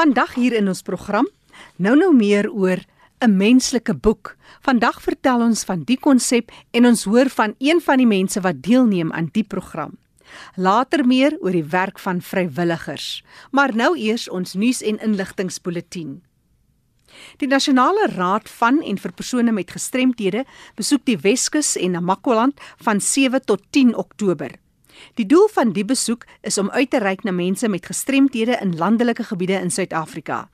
Vandag 0.00 0.30
hier 0.32 0.54
in 0.56 0.64
ons 0.70 0.80
program, 0.80 1.26
nou 1.76 1.92
nou 1.92 2.08
meer 2.16 2.46
oor 2.48 2.80
'n 3.20 3.36
menslike 3.36 3.94
boek. 3.94 4.36
Vandag 4.64 5.02
vertel 5.02 5.42
ons 5.44 5.64
van 5.64 5.82
die 5.84 5.98
konsep 5.98 6.50
en 6.72 6.86
ons 6.86 7.04
hoor 7.04 7.28
van 7.28 7.54
een 7.58 7.80
van 7.80 7.98
die 7.98 8.06
mense 8.06 8.40
wat 8.40 8.62
deelneem 8.62 9.12
aan 9.12 9.28
die 9.32 9.44
program. 9.44 9.98
Later 10.56 11.06
meer 11.06 11.36
oor 11.40 11.52
die 11.52 11.64
werk 11.64 11.98
van 11.98 12.22
vrywilligers, 12.22 13.22
maar 13.50 13.76
nou 13.76 13.98
eers 13.98 14.28
ons 14.28 14.54
nuus 14.54 14.82
en 14.82 14.98
inligtingspulsatien. 14.98 16.22
Die 17.36 17.48
Nasionale 17.48 18.06
Raad 18.16 18.48
van 18.48 18.82
en 18.82 18.98
vir 18.98 19.12
persone 19.12 19.52
met 19.52 19.70
gestremthede 19.70 20.44
besoek 20.76 21.04
die 21.04 21.18
Weskus 21.18 21.76
en 21.76 21.90
Namakoland 21.90 22.60
van 22.76 23.00
7 23.00 23.44
tot 23.44 23.60
10 23.70 23.96
Oktober. 23.96 24.50
Die 25.14 25.26
doel 25.26 25.48
van 25.52 25.72
die 25.72 25.84
besoek 25.84 26.26
is 26.42 26.58
om 26.58 26.70
uit 26.70 26.90
te 26.90 26.98
reik 26.98 27.24
na 27.24 27.32
mense 27.32 27.68
met 27.68 27.86
gestremthede 27.86 28.58
in 28.60 28.76
landelike 28.76 29.24
gebiede 29.24 29.60
in 29.60 29.70
Suid-Afrika. 29.70 30.48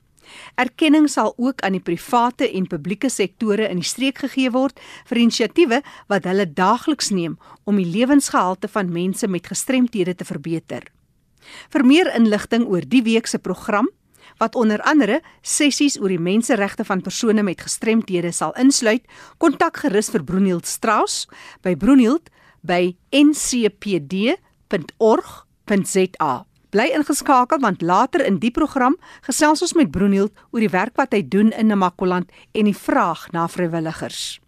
Erkenning 0.55 1.09
sal 1.09 1.33
ook 1.37 1.61
aan 1.61 1.77
die 1.77 1.83
private 1.83 2.49
en 2.51 2.67
publieke 2.67 3.09
sektore 3.09 3.69
in 3.69 3.81
die 3.81 3.87
streek 3.87 4.19
gegee 4.25 4.51
word 4.51 4.79
vir 5.09 5.21
inisiatiewe 5.23 5.81
wat 6.11 6.27
hulle 6.27 6.47
daagliks 6.53 7.11
neem 7.15 7.37
om 7.63 7.79
die 7.79 7.87
lewensgehalte 7.87 8.67
van 8.71 8.91
mense 8.91 9.27
met 9.27 9.47
gestremthede 9.47 10.15
te 10.15 10.27
verbeter. 10.27 10.83
Vir 11.71 11.85
meer 11.85 12.11
inligting 12.15 12.67
oor 12.67 12.83
die 12.83 13.03
week 13.05 13.27
se 13.27 13.39
program 13.39 13.87
wat 14.37 14.55
onder 14.55 14.81
andere 14.85 15.21
sessies 15.41 15.97
oor 15.99 16.11
die 16.11 16.21
menseregte 16.21 16.85
van 16.85 17.01
persone 17.01 17.43
met 17.43 17.63
gestremthede 17.63 18.31
sal 18.35 18.53
insluit, 18.59 19.05
kontak 19.41 19.79
gerus 19.81 20.11
vir 20.13 20.25
Broenhild 20.27 20.67
Strauss 20.69 21.25
by 21.65 21.73
Broenhild 21.75 22.29
by 22.61 22.95
ncpd.org.za. 23.11 24.37
Bly 26.69 26.91
ingeskakel 26.91 27.61
want 27.63 27.81
later 27.81 28.25
in 28.25 28.39
die 28.43 28.51
program 28.51 28.97
gesels 29.25 29.61
ons 29.63 29.73
met 29.77 29.91
Broenhild 29.91 30.33
oor 30.51 30.59
die 30.63 30.73
werk 30.73 30.97
wat 30.99 31.15
hy 31.15 31.21
doen 31.23 31.53
in 31.55 31.71
Namakoland 31.71 32.27
en 32.51 32.67
die 32.67 32.75
vraag 32.75 33.31
na 33.31 33.47
vrywilligers. 33.47 34.39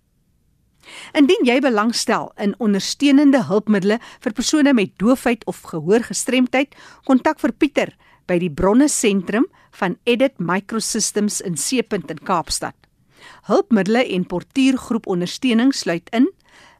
Indien 1.15 1.45
jy 1.47 1.59
belangstel 1.63 2.31
in 2.41 2.55
ondersteunende 2.59 3.45
hulpmiddels 3.47 4.03
vir 4.23 4.35
persone 4.35 4.73
met 4.75 4.95
doofheid 4.99 5.45
of 5.47 5.61
gehoorgestremdheid, 5.69 6.75
kontak 7.07 7.39
vir 7.39 7.53
Pieter 7.53 7.93
by 8.27 8.39
die 8.41 8.51
Bronne 8.51 8.89
Sentrum 8.89 9.47
van 9.79 9.97
Edit 10.09 10.39
Microsystems 10.39 11.39
in 11.45 11.57
Seepunt 11.57 12.11
in 12.11 12.19
Kaapstad. 12.25 12.75
Hulpmiddels 13.47 14.09
en 14.15 14.25
portuïergroep 14.27 15.07
ondersteuning 15.07 15.73
sluit 15.75 16.09
in 16.15 16.27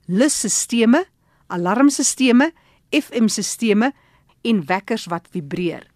lusstelsels 0.09 1.07
alarmstelsels, 1.49 2.51
FM-stelsels 2.89 3.93
en 4.41 4.65
wekkers 4.65 5.05
wat 5.11 5.27
vibreer. 5.33 5.87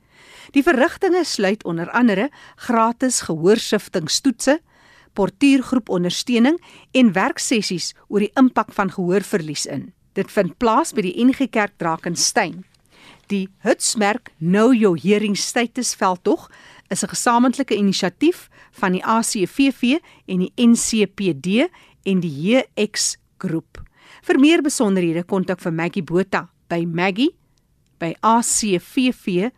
Die 0.52 0.64
verrigtinge 0.64 1.24
sluit 1.24 1.64
onder 1.64 1.92
andere 1.92 2.30
gratis 2.56 3.22
gehoorsiftingstoetse, 3.22 4.60
portuïergroep 5.14 5.90
ondersteuning 5.90 6.60
en 6.92 7.14
werksessies 7.14 7.94
oor 8.08 8.20
die 8.20 8.34
impak 8.40 8.74
van 8.74 8.92
gehoorverlies 8.92 9.66
in. 9.66 9.94
Dit 10.14 10.32
vind 10.32 10.58
plaas 10.58 10.94
by 10.94 11.02
die 11.06 11.16
NG 11.24 11.50
Kerk 11.50 11.78
Drakensberg. 11.78 12.66
Die 13.30 13.48
Hutsmerk 13.62 14.32
Know 14.40 14.74
Your 14.74 14.98
Hearing 14.98 15.38
Status 15.38 15.94
veldtog 15.96 16.50
is 16.90 17.04
'n 17.04 17.10
gesamentlike 17.14 17.76
inisiatief 17.76 18.50
van 18.72 18.92
die 18.92 19.06
ACVV 19.06 20.00
en 20.26 20.40
die 20.40 20.52
NCPD 20.56 21.70
en 22.04 22.20
die 22.20 22.56
HX 22.76 23.18
groep. 23.38 23.82
Vir 24.22 24.40
meer 24.40 24.62
besonderhede 24.62 25.24
kontak 25.24 25.60
vir 25.62 25.74
Maggie 25.74 26.04
Botha 26.04 26.50
by 26.68 26.86
Maggie 26.86 27.36
by 28.00 28.16
acvv.org.za. 28.22 29.54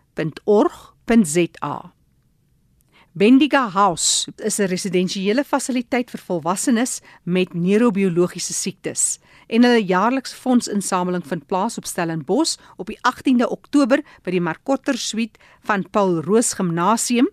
Bendiga 3.14 3.70
House 3.70 4.32
is 4.38 4.60
'n 4.60 4.72
residensiële 4.72 5.44
fasiliteit 5.44 6.10
vir 6.10 6.20
volwassenes 6.20 7.02
met 7.24 7.54
neurobiologiese 7.54 8.54
siektes 8.54 9.20
en 9.48 9.64
hulle 9.64 9.84
jaarlikse 9.84 10.36
fondsinsameling 10.36 11.28
vind 11.28 11.46
plaas 11.46 11.78
op 11.78 11.86
Stellenbosch 11.86 12.56
op 12.78 12.88
die 12.88 13.00
18de 13.02 13.50
Oktober 13.50 14.04
by 14.24 14.32
die 14.32 14.42
Markotter 14.42 14.98
Suite 14.98 15.40
van 15.62 15.90
Paul 15.90 16.22
Roos 16.22 16.54
Gimnasium. 16.54 17.30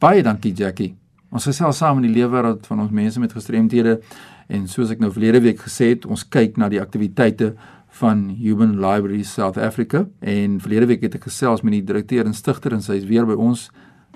Baie 0.00 0.22
dankie 0.24 0.54
Jackie. 0.56 0.94
Ons 1.28 1.44
gesels 1.50 1.82
saam 1.82 2.00
in 2.00 2.06
die 2.06 2.14
leefwêreld 2.14 2.64
van 2.64 2.80
ons 2.80 2.94
mense 2.94 3.20
met 3.20 3.34
gestremthede 3.36 3.98
en 4.48 4.64
soos 4.72 4.94
ek 4.94 5.02
nou 5.04 5.10
verlede 5.12 5.42
week 5.44 5.60
gesê 5.66 5.90
het, 5.92 6.06
ons 6.08 6.24
kyk 6.24 6.56
na 6.56 6.70
die 6.72 6.80
aktiwiteite 6.80 7.50
van 8.00 8.24
Human 8.38 8.78
Library 8.80 9.20
South 9.28 9.60
Africa 9.60 10.06
en 10.24 10.56
verlede 10.64 10.88
week 10.94 11.04
het 11.04 11.18
ek 11.20 11.28
gesels 11.28 11.60
met 11.60 11.76
die 11.76 11.84
direkteur 11.84 12.24
en 12.24 12.32
stigter 12.32 12.72
en 12.72 12.80
sy 12.80 12.96
is 13.02 13.08
weer 13.10 13.28
by 13.28 13.36
ons. 13.36 13.66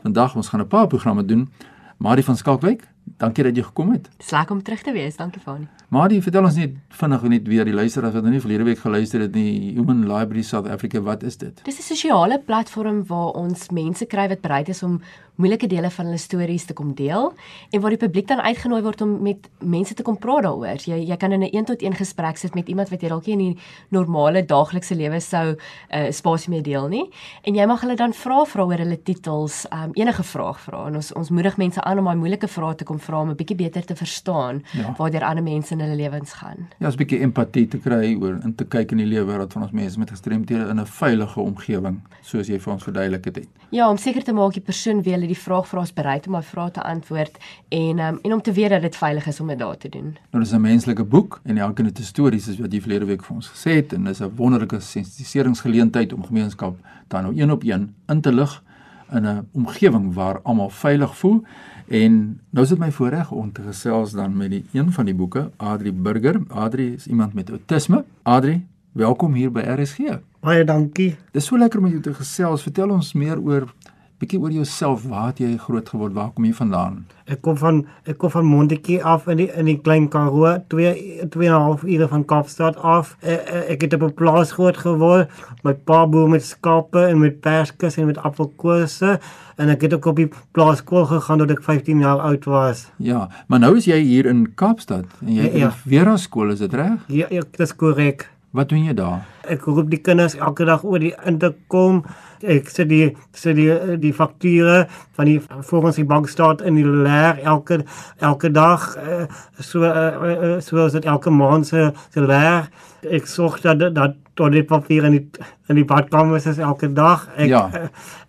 Vandag 0.01 0.39
ons 0.39 0.49
gaan 0.49 0.65
'n 0.65 0.73
paar 0.73 0.89
programme 0.89 1.27
doen. 1.29 1.51
Marie 1.99 2.25
van 2.25 2.37
Skalkwyk, 2.41 2.89
dankie 3.17 3.45
dat 3.45 3.57
jy 3.57 3.63
gekom 3.63 3.93
het. 3.93 4.09
Dis 4.17 4.31
lekker 4.31 4.57
om 4.57 4.63
terug 4.63 4.83
te 4.83 4.93
wees. 4.93 5.17
Dankie 5.17 5.41
Fanie. 5.41 5.69
Marie, 5.89 6.23
vertel 6.23 6.45
ons 6.45 6.57
net 6.57 6.75
vinnig 7.01 7.23
net 7.23 7.47
weer 7.49 7.65
die 7.65 7.73
luisteraars 7.75 8.15
wat 8.15 8.23
nou 8.23 8.33
nie 8.33 8.41
verlede 8.41 8.65
week 8.65 8.79
geluister 8.79 9.21
het 9.21 9.35
nie. 9.35 9.75
Human 9.75 10.03
Library 10.05 10.43
South 10.43 10.69
Africa, 10.69 11.01
wat 11.01 11.23
is 11.23 11.37
dit? 11.37 11.65
Dis 11.65 11.79
'n 11.79 11.95
sosiale 11.95 12.39
platform 12.39 13.07
waar 13.07 13.33
ons 13.33 13.71
mense 13.71 14.07
kry 14.07 14.29
wat 14.29 14.41
bereid 14.41 14.69
is 14.69 14.83
om 14.83 15.01
moeilike 15.39 15.69
dele 15.71 15.91
van 15.95 16.09
hulle 16.09 16.19
stories 16.19 16.65
te 16.67 16.75
kom 16.75 16.95
deel 16.99 17.33
en 17.71 17.81
waar 17.81 17.95
die 17.95 18.01
publiek 18.01 18.27
dan 18.27 18.41
uitgenooi 18.43 18.81
word 18.83 19.01
om 19.05 19.13
met 19.23 19.47
mense 19.63 19.95
te 19.95 20.03
kom 20.03 20.19
praat 20.19 20.43
daaroor. 20.43 20.83
Jy 20.83 20.99
jy 21.09 21.17
kan 21.17 21.33
in 21.33 21.43
'n 21.43 21.55
een-tot-een 21.55 21.95
gesprek 21.95 22.37
sit 22.37 22.55
met 22.55 22.69
iemand 22.69 22.91
wat 22.91 23.03
jy 23.03 23.09
dalk 23.09 23.27
nie 23.27 23.33
in 23.33 23.39
die 23.39 23.59
normale 23.91 24.45
daaglikse 24.45 24.95
lewe 24.95 25.21
sou 25.21 25.55
'n 25.55 25.57
uh, 25.95 26.11
spasie 26.11 26.51
mee 26.51 26.63
deel 26.63 26.89
nie 26.89 27.11
en 27.45 27.55
jy 27.55 27.67
mag 27.67 27.81
hulle 27.81 27.97
dan 27.97 28.13
vra 28.13 28.45
vra 28.45 28.63
oor 28.63 28.79
hulle 28.79 29.03
titels, 29.03 29.67
um, 29.73 29.91
enige 29.95 30.23
vraag 30.23 30.61
vra 30.61 30.87
en 30.87 30.95
ons 30.95 31.13
ons 31.13 31.31
moedig 31.31 31.57
mense 31.57 31.81
aan 31.81 31.99
om 31.99 32.05
daai 32.05 32.17
moeilike 32.17 32.49
vrae 32.49 32.75
te 32.75 32.85
kom 32.85 32.98
vra 33.01 33.21
om 33.21 33.31
'n 33.31 33.37
bietjie 33.37 33.57
beter 33.57 33.85
te 33.85 33.97
verstaan 33.97 34.63
ja. 34.73 34.95
waar 34.97 35.25
ander 35.25 35.45
mense 35.45 35.75
in 35.75 35.81
hulle 35.81 35.97
lewens 35.97 36.33
gaan. 36.33 36.69
Ja, 36.79 36.89
'n 36.89 36.97
bietjie 36.97 37.21
empatie 37.21 37.69
te 37.69 37.79
kry 37.79 38.17
oor 38.21 38.39
in 38.45 38.55
te 38.55 38.65
kyk 38.65 38.91
in 38.91 38.97
die 38.97 39.07
lewe 39.07 39.33
wêreld 39.33 39.53
van 39.53 39.63
ons 39.63 39.73
mense 39.73 39.99
met 39.99 40.11
gestremthede 40.11 40.69
in 40.69 40.81
'n 40.81 40.87
veilige 40.87 41.41
omgewing, 41.41 42.01
soos 42.21 42.47
jy 42.47 42.59
vir 42.59 42.73
ons 42.73 42.83
verduidelik 42.83 43.25
het. 43.25 43.49
Ja, 43.71 43.91
om 43.91 43.97
seker 43.97 44.25
te 44.25 44.33
maak 44.33 44.53
die 44.53 44.63
persoon 44.63 45.03
wie 45.03 45.13
hulle 45.13 45.27
die 45.27 45.39
vraag 45.39 45.69
vra 45.69 45.83
is 45.83 45.93
bereid 45.93 46.27
om 46.27 46.33
my 46.33 46.43
vrae 46.43 46.71
te 46.71 46.83
antwoord 46.83 47.39
en 47.69 47.99
um, 47.99 48.19
en 48.23 48.33
om 48.33 48.43
te 48.43 48.53
weet 48.53 48.71
dat 48.71 48.83
dit 48.83 48.97
veilig 48.97 49.27
is 49.27 49.41
om 49.41 49.47
dit 49.47 49.59
daar 49.59 49.77
te 49.77 49.89
doen. 49.89 50.17
Nou 50.31 50.45
dis 50.45 50.53
'n 50.53 50.61
menslike 50.61 51.05
boek 51.05 51.41
en 51.45 51.59
elke 51.59 51.83
net 51.83 51.99
stories 51.99 52.49
is 52.49 52.59
wat 52.59 52.73
jy 52.73 52.81
verlede 52.81 53.05
week 53.05 53.25
vir 53.25 53.37
ons 53.37 53.49
gesê 53.49 53.71
het 53.71 53.93
en 53.93 54.05
dis 54.05 54.21
'n 54.21 54.33
wonderlike 54.37 54.81
sensitiseringsgeleentheid 54.81 56.13
om 56.13 56.25
gemeenskap 56.25 56.77
dan 57.09 57.23
nou 57.23 57.37
een 57.37 57.51
op 57.51 57.63
een 57.63 57.95
in 58.07 58.21
te 58.21 58.33
lig 58.33 58.63
in 59.11 59.27
'n 59.27 59.49
omgewing 59.53 60.15
waar 60.15 60.41
almal 60.43 60.71
veilig 60.71 61.17
voel. 61.17 61.43
En 61.89 62.41
nou 62.51 62.65
is 62.65 62.69
dit 62.69 62.79
my 62.79 62.93
voorreg 62.93 63.31
om 63.31 63.53
te 63.53 63.63
gesels 63.63 64.13
dan 64.13 64.37
met 64.37 64.51
die 64.51 64.65
een 64.73 64.93
van 64.93 65.05
die 65.05 65.15
boeke, 65.15 65.51
Adri 65.57 65.93
Burger. 65.93 66.41
Adri 66.49 66.93
is 66.93 67.07
iemand 67.07 67.35
met 67.35 67.49
autisme. 67.51 68.05
Adri, 68.23 68.67
welkom 68.93 69.35
hier 69.35 69.53
by 69.53 69.61
RSG. 69.61 69.99
Baie 70.41 70.65
dankie. 70.65 71.17
Dis 71.33 71.45
so 71.45 71.59
lekker 71.59 71.81
om 71.81 71.87
jou 71.87 72.01
te 72.01 72.15
gesels. 72.15 72.63
Vertel 72.63 72.91
ons 72.91 73.13
meer 73.13 73.41
oor 73.41 73.73
bietjie 74.19 74.41
oor 74.41 74.51
jouself. 74.51 75.05
Waar 75.09 75.31
het 75.31 75.39
jy 75.43 75.57
groot 75.63 75.89
geword? 75.89 76.13
Waar 76.17 76.31
kom 76.35 76.45
jy 76.45 76.55
vandaan? 76.57 77.05
Ek 77.29 77.43
kom 77.45 77.57
van 77.61 77.83
ek 78.09 78.19
kom 78.19 78.33
van 78.33 78.47
Montetjie 78.49 78.99
af 79.05 79.29
in 79.29 79.43
die 79.43 79.49
in 79.53 79.69
die 79.69 79.77
klein 79.85 80.09
Karoo, 80.11 80.55
2 80.73 81.29
2.5 81.35 81.85
ure 81.87 82.09
van 82.09 82.25
Kaapstad 82.25 82.79
af. 82.83 83.15
Ek, 83.23 83.51
ek 83.77 83.87
het 83.87 83.95
op 83.99 84.03
'n 84.09 84.15
plaas 84.15 84.53
groot 84.53 84.77
geword. 84.77 85.31
My 85.63 85.75
pa 85.75 86.07
boer 86.07 86.29
met 86.29 86.45
skape 86.45 87.07
en 87.07 87.21
met 87.21 87.41
perskes 87.41 87.97
en 87.99 88.07
met 88.07 88.19
appelkose 88.19 89.19
en 89.57 89.69
ek 89.69 89.83
het 89.83 89.95
ook 89.95 90.07
op 90.07 90.17
die 90.17 90.31
plaas 90.53 90.79
skool 90.79 91.07
gegaan 91.07 91.39
tot 91.39 91.51
ek 91.51 91.63
15 91.63 91.99
jaar 92.01 92.19
oud 92.19 92.45
was. 92.45 92.91
Ja, 92.97 93.29
maar 93.47 93.59
nou 93.59 93.77
is 93.77 93.85
jy 93.85 93.99
hier 93.99 94.27
in 94.27 94.55
Kaapstad 94.55 95.05
en 95.21 95.33
jy 95.35 95.43
ja, 95.43 95.59
ja. 95.59 95.71
Vera 95.71 96.17
skool, 96.17 96.51
is 96.51 96.59
dit 96.59 96.75
reg? 96.75 96.99
Ja, 97.07 97.27
ja, 97.31 97.41
dit 97.41 97.61
is 97.61 97.75
korrek. 97.75 98.29
Wat 98.51 98.69
doen 98.69 98.85
jy 98.85 98.95
daar? 98.95 99.27
Ek 99.49 99.65
roep 99.67 99.91
die 99.91 100.01
kinders 100.05 100.37
elke 100.37 100.67
dag 100.69 100.85
oor 100.85 101.01
die 101.03 101.15
interkom. 101.27 102.03
Ek 102.43 102.69
sê 102.71 102.87
die 102.89 103.09
sê 103.35 103.55
die 103.57 103.71
die 104.03 104.13
fakture 104.15 104.87
van 105.19 105.31
die 105.31 105.39
volgens 105.71 105.99
die 105.99 106.07
bank 106.07 106.29
staat 106.31 106.63
in 106.63 106.79
die 106.79 106.87
leer 106.87 107.41
elke 107.43 107.81
elke 108.21 108.53
dag 108.55 108.85
eh, 109.03 109.27
so 109.59 109.83
eh, 109.83 110.31
eh, 110.31 110.61
so 110.63 110.85
as 110.85 110.95
dit 110.95 111.09
elke 111.09 111.33
maand 111.35 111.67
se 111.67 111.91
se 112.15 112.25
leer. 112.25 112.71
Ek 113.11 113.27
sorg 113.27 113.61
dat 113.65 113.83
dat 113.95 114.17
tot 114.39 114.55
die 114.55 114.63
papier 114.63 115.09
in 115.09 115.19
die 115.19 115.45
in 115.69 115.81
die 115.81 115.87
badkamer 115.89 116.39
is 116.39 116.59
elke 116.59 116.93
dag. 116.93 117.27
Ek 117.37 117.51
ja. 117.51 117.67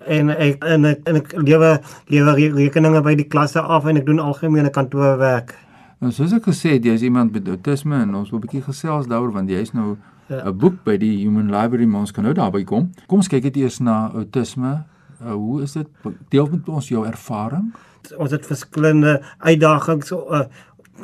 en 0.07 0.33
ek 0.33 0.63
en 0.65 0.85
ek, 0.89 1.07
en 1.07 1.21
ek 1.21 1.33
lewe 1.37 1.77
lewe 2.09 2.37
rekeninge 2.57 3.01
by 3.05 3.15
die 3.19 3.29
klasse 3.29 3.61
af 3.61 3.85
en 3.85 4.01
ek 4.01 4.07
doen 4.09 4.21
algemene 4.23 4.73
kantoorwerk. 4.73 5.53
Nou 5.99 6.13
soos 6.15 6.31
ek 6.31 6.45
gesê 6.47 6.77
het, 6.77 6.85
jy 6.87 6.93
is 6.95 7.03
iemand 7.03 7.33
met 7.35 7.47
autisme 7.51 7.97
en 7.99 8.13
ons 8.15 8.29
wil 8.31 8.39
'n 8.39 8.45
bietjie 8.47 8.63
gesels 8.63 9.07
daaroor 9.11 9.33
want 9.35 9.49
jy 9.51 9.59
is 9.59 9.73
nou 9.75 9.97
'n 10.29 10.57
boek 10.57 10.83
by 10.83 10.97
die 10.97 11.25
Human 11.25 11.49
Library 11.49 11.87
ons 11.93 12.11
kan 12.11 12.23
nou 12.23 12.33
daarby 12.33 12.63
kom. 12.63 12.91
Kom 13.07 13.17
ons 13.17 13.27
kyk 13.27 13.43
dit 13.49 13.57
eers 13.57 13.79
na 13.79 14.11
autisme. 14.13 14.83
Uh, 15.21 15.33
hoe 15.33 15.61
is 15.61 15.71
dit? 15.73 15.87
Deel 16.29 16.47
met 16.51 16.69
ons 16.69 16.87
jou 16.87 17.05
ervaring. 17.05 17.73
Ons 18.17 18.31
het 18.31 18.45
verskillende 18.45 19.21
uitdagings 19.39 20.11
uh, 20.11 20.45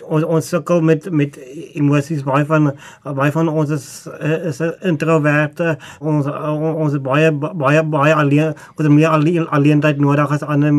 ons 0.03 0.25
ons 0.27 0.49
sukkel 0.49 0.81
met 0.85 1.07
met 1.11 1.37
emosies 1.79 2.23
baie 2.27 2.45
van 2.49 2.71
baie 3.03 3.31
van 3.31 3.49
ons 3.49 3.71
is 3.75 3.85
is 4.51 4.61
introverte 4.87 5.75
ons 5.99 6.27
ons 6.27 6.97
baie 7.05 7.31
baie 7.33 7.83
baie 7.95 8.15
alleen 8.15 8.53
ons 8.75 8.89
meer 8.89 9.09
alleen 9.11 9.47
alleentyd 9.57 10.01
nodig 10.03 10.35
as 10.35 10.43
ander 10.43 10.73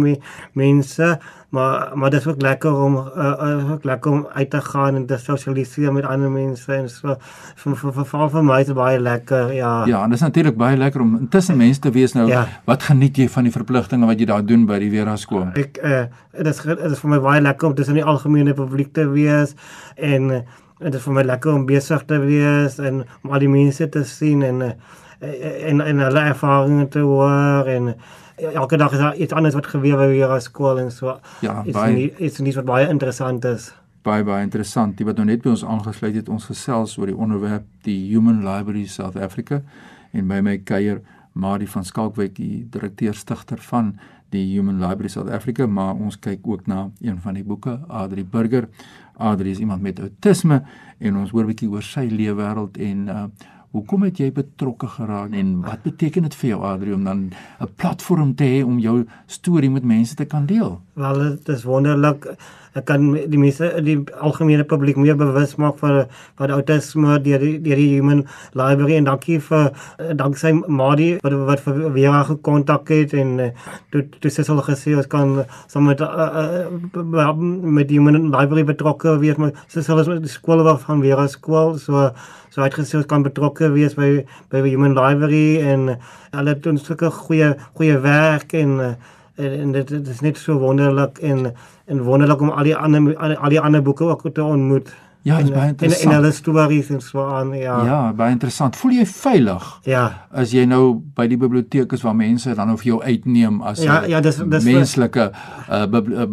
mense 0.52 1.12
maar 1.48 1.90
maar 1.94 2.10
dit 2.10 2.20
is 2.20 2.26
ook 2.26 2.42
lekker 2.42 2.74
om 2.74 2.96
uh, 2.96 3.32
uh, 3.42 3.70
ook 3.70 3.84
lekker 3.84 4.10
om 4.10 4.26
uit 4.32 4.50
te 4.50 4.60
gaan 4.60 4.94
en 4.94 5.06
te 5.06 5.16
sosialiseer 5.16 5.92
met 5.92 6.04
ander 6.04 6.30
mense 6.30 6.72
en 6.72 6.88
so. 6.90 7.16
Vir 7.54 7.76
vir 7.76 7.92
vir, 7.92 8.04
vir, 8.04 8.28
vir 8.30 8.44
my 8.44 8.60
is 8.60 8.72
baie 8.72 8.98
lekker 9.00 9.52
ja. 9.54 9.86
Ja 9.86 10.02
en 10.02 10.10
dit 10.10 10.18
is 10.18 10.24
natuurlik 10.24 10.56
baie 10.56 10.76
lekker 10.76 11.00
om 11.00 11.16
intussen 11.20 11.56
mense 11.56 11.80
te 11.80 11.90
wees 11.90 12.12
nou. 12.12 12.26
Ja. 12.28 12.46
wat 12.64 12.82
geniet 12.82 13.16
jy 13.16 13.28
van 13.28 13.46
die 13.46 13.52
verpligtinge 13.52 14.06
wat 14.06 14.20
jy 14.20 14.26
daar 14.26 14.44
doen 14.46 14.66
by 14.66 14.78
die 14.82 14.90
Vera 14.90 15.16
skool 15.16 15.46
ek 15.54 15.78
uh, 15.82 16.04
dit 16.36 16.52
is 16.52 16.62
dit 16.66 16.90
is 16.90 16.98
vir 16.98 17.14
my 17.14 17.22
baie 17.30 17.40
lekker 17.40 17.68
om 17.68 17.74
tussen 17.74 17.94
die 17.94 18.04
algemene 18.04 18.54
publiek 18.54 18.92
te 18.92 19.06
wees 19.10 19.54
en 19.96 20.30
uh, 20.30 20.42
dit 20.82 20.94
is 20.94 21.02
vir 21.02 21.14
my 21.14 21.22
lekker 21.22 21.54
om 21.54 21.66
besig 21.66 22.04
te 22.10 22.18
wees 22.20 22.78
en 22.78 23.04
om 23.22 23.32
al 23.32 23.44
die 23.44 23.52
mense 23.52 23.88
te 23.88 24.04
sien 24.04 24.42
en 24.42 24.62
uh, 24.62 24.76
en 25.20 25.80
en 25.80 25.98
hulle 25.98 26.20
ervarings 26.20 26.90
te 26.90 26.98
hoor 26.98 27.66
en 27.66 27.94
elke 28.36 28.76
dag 28.76 28.92
is 28.92 28.98
daar 28.98 29.16
iets 29.16 29.32
anders 29.32 29.54
wat 29.54 29.66
gebeur 29.66 29.96
by 29.96 30.12
hierdie 30.12 30.40
skool 30.44 30.78
en 30.78 30.90
so. 30.90 31.16
Ja, 31.40 31.62
baie 31.72 32.10
is 32.18 32.38
nie 32.38 32.54
wat 32.56 32.68
baie 32.68 32.88
interessant 32.88 33.44
is. 33.44 33.72
Baie 34.02 34.24
baie 34.24 34.44
interessant. 34.44 34.96
Die 34.98 35.06
wat 35.06 35.16
nou 35.16 35.26
net 35.26 35.42
by 35.42 35.50
ons 35.54 35.64
aangesluit 35.64 36.14
het, 36.14 36.28
ons 36.28 36.44
gesels 36.44 36.96
oor 36.98 37.10
die 37.10 37.16
onderwerp 37.16 37.64
die 37.82 37.98
Human 38.12 38.44
Library 38.44 38.86
South 38.86 39.16
Africa 39.16 39.62
en 40.12 40.28
by 40.28 40.42
my 40.44 40.58
kuier 40.58 41.00
Marie 41.36 41.68
van 41.68 41.84
Skalkwyk, 41.84 42.36
die 42.36 42.66
direkteur-stigter 42.72 43.60
van 43.68 43.96
die 44.32 44.44
Human 44.54 44.78
Library 44.80 45.08
South 45.12 45.30
Africa, 45.30 45.66
maar 45.66 45.94
ons 45.94 46.16
kyk 46.18 46.46
ook 46.48 46.66
na 46.66 46.86
een 47.00 47.18
van 47.20 47.36
die 47.36 47.44
boeke, 47.44 47.78
Adri 47.88 48.24
Burger. 48.24 48.68
Adri 49.16 49.50
is 49.50 49.60
iemand 49.60 49.82
met 49.82 50.00
autisme 50.00 50.62
en 50.98 51.16
ons 51.16 51.30
hoor 51.30 51.44
'n 51.44 51.52
bietjie 51.52 51.70
oor 51.70 51.82
sy 51.82 52.08
lewe 52.10 52.42
wêreld 52.42 52.76
en 52.78 53.08
uh 53.08 53.26
Hoekom 53.76 54.06
het 54.06 54.16
jy 54.16 54.30
betrokke 54.32 54.88
geraak 54.88 55.34
en 55.36 55.48
wat 55.60 55.82
beteken 55.84 56.24
dit 56.24 56.34
vir 56.40 56.48
jou 56.48 56.60
Adri 56.64 56.94
om 56.96 57.04
dan 57.04 57.18
'n 57.60 57.68
platform 57.76 58.34
te 58.34 58.44
hê 58.44 58.64
om 58.64 58.78
jou 58.78 59.04
storie 59.26 59.70
met 59.70 59.84
mense 59.84 60.14
te 60.14 60.24
kan 60.24 60.46
deel? 60.46 60.80
Wel, 60.96 61.18
dit 61.18 61.48
is 61.48 61.64
wonderlik. 61.68 62.24
Ek 62.76 62.86
kan 62.88 63.02
die 63.12 63.36
mense 63.40 63.66
die 63.84 63.98
algemene 64.24 64.64
publiek 64.64 64.96
meer 64.96 65.16
bewus 65.20 65.50
maak 65.60 65.76
van 65.82 66.06
van 66.38 66.52
autisme 66.54 67.18
deur 67.24 67.42
die 67.44 67.58
deur 67.60 67.76
die 67.76 67.88
Human 67.90 68.22
Library. 68.56 68.94
En 68.96 69.04
dankie 69.04 69.36
vir 69.44 69.66
danksy 70.16 70.54
Madi 70.78 71.10
wat 71.20 71.34
wat 71.50 71.60
vir 71.66 71.82
Vera 71.98 72.22
gekontak 72.30 72.88
het 72.94 73.12
en 73.12 73.34
eh, 73.44 73.50
toe 73.92 74.06
toe 74.22 74.32
sê 74.32 74.44
hulle 74.48 74.64
gesê 74.64 74.94
ons 74.96 75.10
kan 75.12 75.34
saam 75.72 75.90
met 75.90 76.00
uh, 76.00 76.08
uh, 76.08 77.34
met 77.36 77.90
die 77.90 77.98
Human 78.00 78.30
Library 78.32 78.64
betrokke 78.72 79.18
wees. 79.20 79.36
Met 79.36 79.58
sê 79.68 79.84
hulle 79.90 80.06
is 80.06 80.08
met 80.14 80.22
die 80.24 80.32
skool 80.32 80.64
van 80.86 81.04
Vera 81.04 81.26
skool 81.28 81.76
so 81.82 82.06
so 82.48 82.64
uitgesê 82.64 83.02
ons 83.02 83.10
kan 83.12 83.26
betrokke 83.26 83.68
wees 83.76 83.98
by 84.00 84.24
by 84.48 84.64
Human 84.64 84.96
Library. 84.96 85.60
En 85.60 85.98
hulle 86.32 86.56
doen 86.56 86.80
sulke 86.80 87.12
goeie 87.20 87.52
goeie 87.74 88.00
werk 88.00 88.56
en 88.56 88.96
en, 89.36 89.58
en 89.60 89.72
dit, 89.72 89.88
dit 89.88 90.08
is 90.08 90.20
net 90.20 90.38
so 90.38 90.58
wonderlik 90.58 91.18
en 91.18 91.54
en 91.86 92.02
wonderlik 92.02 92.40
om 92.40 92.50
al 92.50 92.64
die 92.66 92.76
ander 92.76 93.16
al 93.16 93.52
die 93.52 93.60
ander 93.60 93.82
boeke 93.82 94.04
ook 94.04 94.24
te 94.34 94.44
ontmoet. 94.44 94.94
Ja, 95.26 95.36
dit 95.42 95.48
is 95.48 95.54
baie 95.54 95.68
interessant. 95.68 96.04
En 96.04 96.10
en 96.10 96.20
hulle 96.20 96.32
stories 96.32 96.90
en 96.94 97.00
so 97.00 97.24
aan, 97.24 97.50
ja. 97.58 97.76
Ja, 97.84 98.12
baie 98.14 98.30
interessant. 98.30 98.76
Voel 98.78 98.92
jy 99.00 99.06
veilig? 99.10 99.64
Ja. 99.82 100.04
As 100.30 100.52
jy 100.54 100.62
nou 100.70 100.82
by 101.18 101.26
die 101.32 101.38
biblioteek 101.40 101.92
is 101.96 102.04
waar 102.06 102.14
mense 102.14 102.54
dan 102.54 102.70
of 102.70 102.84
jou 102.86 103.00
uitneem 103.02 103.58
as 103.66 103.82
ja, 103.82 103.98
ja, 104.06 104.20
dis 104.22 104.38
dis 104.38 104.68
menslike 104.68 105.26
uh, 105.32 105.82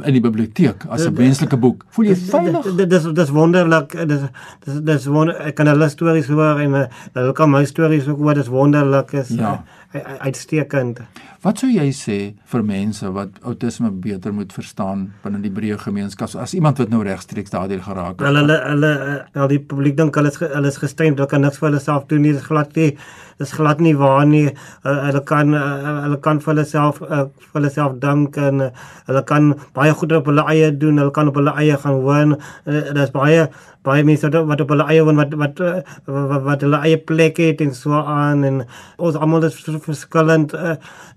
in 0.06 0.14
die 0.14 0.22
biblioteek 0.22 0.86
as 0.94 1.08
'n 1.10 1.18
menslike 1.18 1.58
boek. 1.58 1.88
Voel 1.98 2.12
jy 2.12 2.20
veilig? 2.30 2.70
Dis 2.86 3.10
dis 3.18 3.34
wonderlik. 3.34 3.98
Dis 4.08 4.28
dis 4.66 4.82
dis 4.86 5.10
wonder 5.10 5.42
ek 5.42 5.58
kan 5.58 5.74
hulle 5.74 5.90
stories 5.90 6.30
hoor 6.30 6.62
en 6.62 6.82
uh, 6.84 6.88
hulle 7.18 7.34
kan 7.34 7.50
my 7.50 7.66
stories 7.66 8.08
ook 8.08 8.22
hoor. 8.22 8.38
Dis 8.38 8.54
wonderlik 8.54 9.14
is. 9.14 9.34
Ja. 9.34 9.64
Uh, 9.94 10.02
uitstekend. 10.20 11.02
Wat 11.44 11.60
sou 11.60 11.68
jy 11.68 11.90
sê 11.92 12.18
vir 12.54 12.62
mense 12.64 13.10
wat 13.12 13.42
outisme 13.44 13.90
beter 13.92 14.32
moet 14.32 14.54
verstaan 14.56 15.10
binne 15.26 15.42
die 15.44 15.52
breë 15.52 15.76
gemeenskap 15.82 16.32
as 16.40 16.54
iemand 16.56 16.80
wat 16.80 16.94
nou 16.94 17.02
regstreeks 17.04 17.52
daardeur 17.52 17.82
geraak 17.84 18.16
het? 18.16 18.24
Hulle 18.30 18.58
hulle 18.64 18.83
al 18.84 19.52
die 19.52 19.60
publiek 19.60 19.98
dink 19.98 20.16
hulle 20.20 20.32
is 20.34 20.40
hulle 20.42 20.72
is 20.72 20.80
gestremd, 20.82 21.20
hulle 21.20 21.30
kan 21.32 21.42
niks 21.46 21.62
vir 21.62 21.72
hulle 21.72 21.84
self 21.84 22.08
doen 22.12 22.26
nie, 22.26 22.34
dis 22.36 22.48
glad 22.48 22.76
nie 22.80 22.92
dis 23.40 23.54
glad 23.54 23.82
nie 23.82 23.94
waar 23.98 24.26
nie. 24.26 24.48
Hulle 24.84 25.22
kan 25.26 25.54
hulle 25.54 26.18
kan 26.24 26.40
vir 26.44 26.54
hulle 26.54 26.66
self 26.70 27.02
vir 27.02 27.30
hulle 27.56 27.72
self 27.74 27.98
dink 28.04 28.38
en 28.38 28.68
hulle 29.10 29.24
kan 29.30 29.54
baie 29.78 29.94
goed 30.00 30.16
op 30.18 30.30
hulle 30.32 30.46
eie 30.54 30.72
doen, 30.72 31.00
hulle 31.02 31.14
kan 31.16 31.32
op 31.32 31.40
hulle 31.40 31.56
eie 31.60 31.78
gaan 31.84 32.02
woon. 32.06 32.36
Daar's 32.66 33.14
baie 33.16 33.48
baie 33.84 34.04
mense 34.08 34.30
wat 34.32 34.62
op 34.64 34.70
hulle 34.72 34.88
eie 34.92 35.04
woon 35.04 35.20
wat 35.20 35.34
wat 35.40 35.64
wat, 36.08 36.44
wat 36.50 36.68
hulle 36.68 36.84
eie 36.88 37.00
plek 37.12 37.42
het 37.44 37.64
en 37.66 37.74
so 37.76 37.98
aan 38.00 38.46
en 38.48 38.62
ons 38.98 39.18
almal 39.20 39.50
is 39.50 39.60
verskillend. 39.88 40.56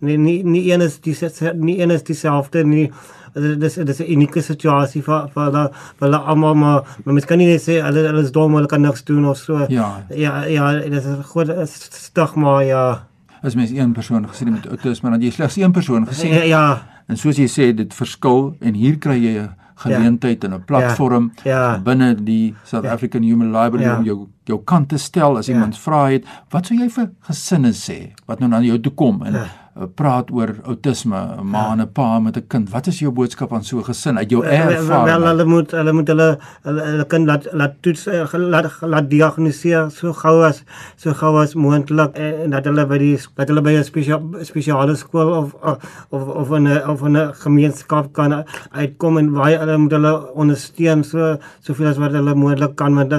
Nie 0.00 0.18
nie 0.18 0.40
nie 0.44 0.66
een 0.70 0.84
is 0.86 0.98
die 1.00 1.16
nie 1.54 1.80
een 1.80 1.94
is 1.94 2.06
dieselfde 2.06 2.64
nie 2.64 2.90
dis 3.36 3.74
dis 3.74 4.00
'n 4.00 4.12
unieke 4.12 4.42
situasie 4.42 5.02
vir 5.02 5.28
vir 5.34 5.42
hulle 5.44 5.64
vir 5.98 6.06
hulle 6.06 6.20
almal 6.32 6.54
maar 6.54 6.82
mens 7.04 7.26
kan 7.26 7.38
nie 7.38 7.46
net 7.46 7.60
sê 7.60 7.82
hulle 7.82 8.06
hulle 8.08 8.22
is 8.22 8.32
dom 8.32 8.54
hulle 8.54 8.66
kan 8.66 8.82
niks 8.82 9.04
doen 9.04 9.24
of 9.26 9.38
so 9.38 9.66
ja 9.68 10.02
ja 10.10 10.44
ja 10.44 10.72
dis 10.72 11.04
is 11.04 11.26
goed 11.26 11.52
stigma 11.68 12.62
ja 12.62 13.06
as 13.42 13.54
mens 13.54 13.70
een 13.70 13.92
persoon 13.92 14.28
gesien 14.28 14.52
met 14.52 14.66
autisme 14.66 15.10
dan 15.10 15.20
jy 15.20 15.30
slegs 15.30 15.56
een 15.56 15.72
persoon 15.72 16.06
gesien 16.06 16.32
ja, 16.32 16.42
ja 16.44 16.82
en 17.08 17.16
soos 17.16 17.36
jy 17.36 17.48
sê 17.48 17.74
dit 17.74 17.94
verskil 17.94 18.56
en 18.60 18.74
hier 18.74 18.98
kry 18.98 19.18
jy 19.20 19.38
'n 19.42 19.50
geleentheid 19.76 20.42
ja. 20.42 20.48
en 20.48 20.54
'n 20.54 20.64
platform 20.64 21.32
ja. 21.44 21.50
ja. 21.50 21.78
binne 21.78 22.14
die 22.14 22.54
South 22.64 22.84
ja. 22.84 22.92
African 22.92 23.22
Human 23.22 23.52
Library 23.52 23.84
ja. 23.84 23.98
om 23.98 24.04
jou 24.04 24.28
jou 24.44 24.60
kant 24.64 24.88
te 24.88 24.98
stel 24.98 25.36
as 25.36 25.46
ja. 25.46 25.54
iemand 25.54 25.78
vra 25.78 26.08
het 26.08 26.24
wat 26.50 26.66
sou 26.66 26.78
jy 26.78 26.88
vir 26.88 27.10
gesinne 27.20 27.72
sê 27.72 28.12
wat 28.26 28.40
nou 28.40 28.48
na 28.48 28.60
jou 28.60 28.80
toe 28.80 28.94
kom 28.94 29.22
en 29.22 29.32
ja 29.32 29.46
praat 29.94 30.30
oor 30.32 30.54
outisme, 30.64 31.16
'n 31.16 31.46
ma 31.50 31.58
ja. 31.58 31.72
en 31.72 31.80
'n 31.80 31.92
pa 31.92 32.18
met 32.18 32.36
'n 32.36 32.46
kind. 32.48 32.70
Wat 32.70 32.86
is 32.86 32.98
jou 32.98 33.12
boodskap 33.12 33.52
aan 33.52 33.64
so 33.64 33.78
'n 33.78 33.84
gesin 33.84 34.18
uit 34.18 34.30
jou 34.30 34.44
ervaring? 34.44 35.06
Wel, 35.06 35.22
hulle 35.22 35.44
moet 35.44 35.70
hulle 35.70 35.92
moet 35.92 36.08
hulle 36.08 36.38
hulle, 36.62 36.82
hulle 36.82 37.06
kind 37.06 37.26
laat 37.26 37.48
laat 37.52 37.74
toets 37.80 38.06
eh, 38.06 38.24
laat 38.32 38.66
laat 38.80 39.10
diagnoseer 39.10 39.90
so 39.90 40.12
gou 40.12 40.44
as 40.44 40.64
so 40.96 41.12
gou 41.12 41.36
as 41.40 41.54
moontlik 41.54 42.16
en, 42.16 42.34
en 42.44 42.50
dat 42.50 42.64
hulle 42.64 42.86
by 42.86 42.98
die 42.98 43.18
dat 43.34 43.48
hulle 43.48 43.62
by 43.62 43.76
'n 43.76 43.84
spesiale 43.84 44.44
spesiale 44.44 44.96
skool 44.96 45.32
of 45.32 45.54
of 46.10 46.22
of 46.28 46.50
'n 46.50 46.66
of 46.88 47.02
'n 47.02 47.32
gemeenskap 47.34 48.12
kan 48.12 48.44
uitkom 48.72 49.18
en 49.18 49.30
waar 49.32 49.58
hulle 49.58 49.76
moet 49.76 49.92
hulle 49.92 50.34
ondersteun 50.34 51.04
so 51.04 51.36
soveel 51.60 51.86
as 51.86 51.98
wat 51.98 52.12
hulle 52.12 52.34
moontlik 52.34 52.76
kan 52.76 52.94
want 52.94 53.12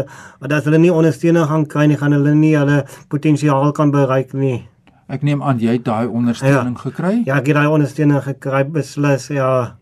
as 0.52 0.64
hulle 0.64 0.78
nie 0.78 0.94
ondersteuning 0.94 1.46
gaan 1.46 1.66
kry 1.66 1.86
nie, 1.88 1.98
gaan 1.98 2.16
hulle 2.18 2.34
nie 2.36 2.56
hulle 2.58 2.84
potensiaal 3.10 3.72
kan 3.72 3.92
bereik 3.92 4.34
nie. 4.34 4.68
Ek 5.08 5.24
neem 5.24 5.44
aan 5.44 5.60
jy 5.64 5.78
het 5.78 5.86
daai 5.88 6.08
ondersteuning 6.08 6.76
ja. 6.76 6.82
gekry? 6.90 7.22
Ja, 7.26 7.38
ek 7.40 7.48
het 7.48 7.56
daai 7.56 7.68
ondersteuning 7.72 8.24
gekry 8.26 8.66
beslis, 8.68 9.30
ja. 9.32 9.78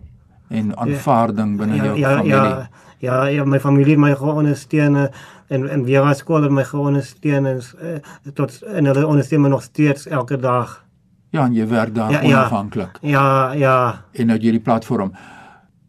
En 0.53 0.75
aanvaarding 0.77 1.55
binne 1.57 1.79
ja, 1.79 1.85
jou 1.85 1.97
ja, 1.97 2.11
familie. 2.17 2.35
Ja, 2.35 2.67
ja, 2.99 3.23
ja, 3.33 3.45
my 3.45 3.59
familie 3.59 3.95
het 3.95 4.03
my 4.03 4.13
geondersteun 4.15 5.07
en 5.47 5.69
en 5.69 5.83
weer 5.85 6.01
as 6.01 6.21
skool 6.21 6.45
het 6.45 6.53
my 6.53 6.63
geondersteun 6.65 7.45
en 7.45 7.59
uh, 7.61 7.97
tot 8.33 8.61
en 8.65 8.85
hulle 8.85 9.05
ondersteun 9.07 9.41
my 9.41 9.49
nog 9.49 9.63
steeds 9.65 10.07
elke 10.07 10.37
dag. 10.37 10.83
Ja, 11.29 11.45
en 11.45 11.53
jy 11.53 11.67
werk 11.67 11.95
daar 11.95 12.11
Ja, 12.11 12.21
ja. 12.21 12.27
onafhanklik 12.27 12.97
Ja, 13.01 13.51
ja. 13.53 14.01
en 14.11 14.27
nou 14.27 14.39
hierdie 14.39 14.61
platform. 14.61 15.11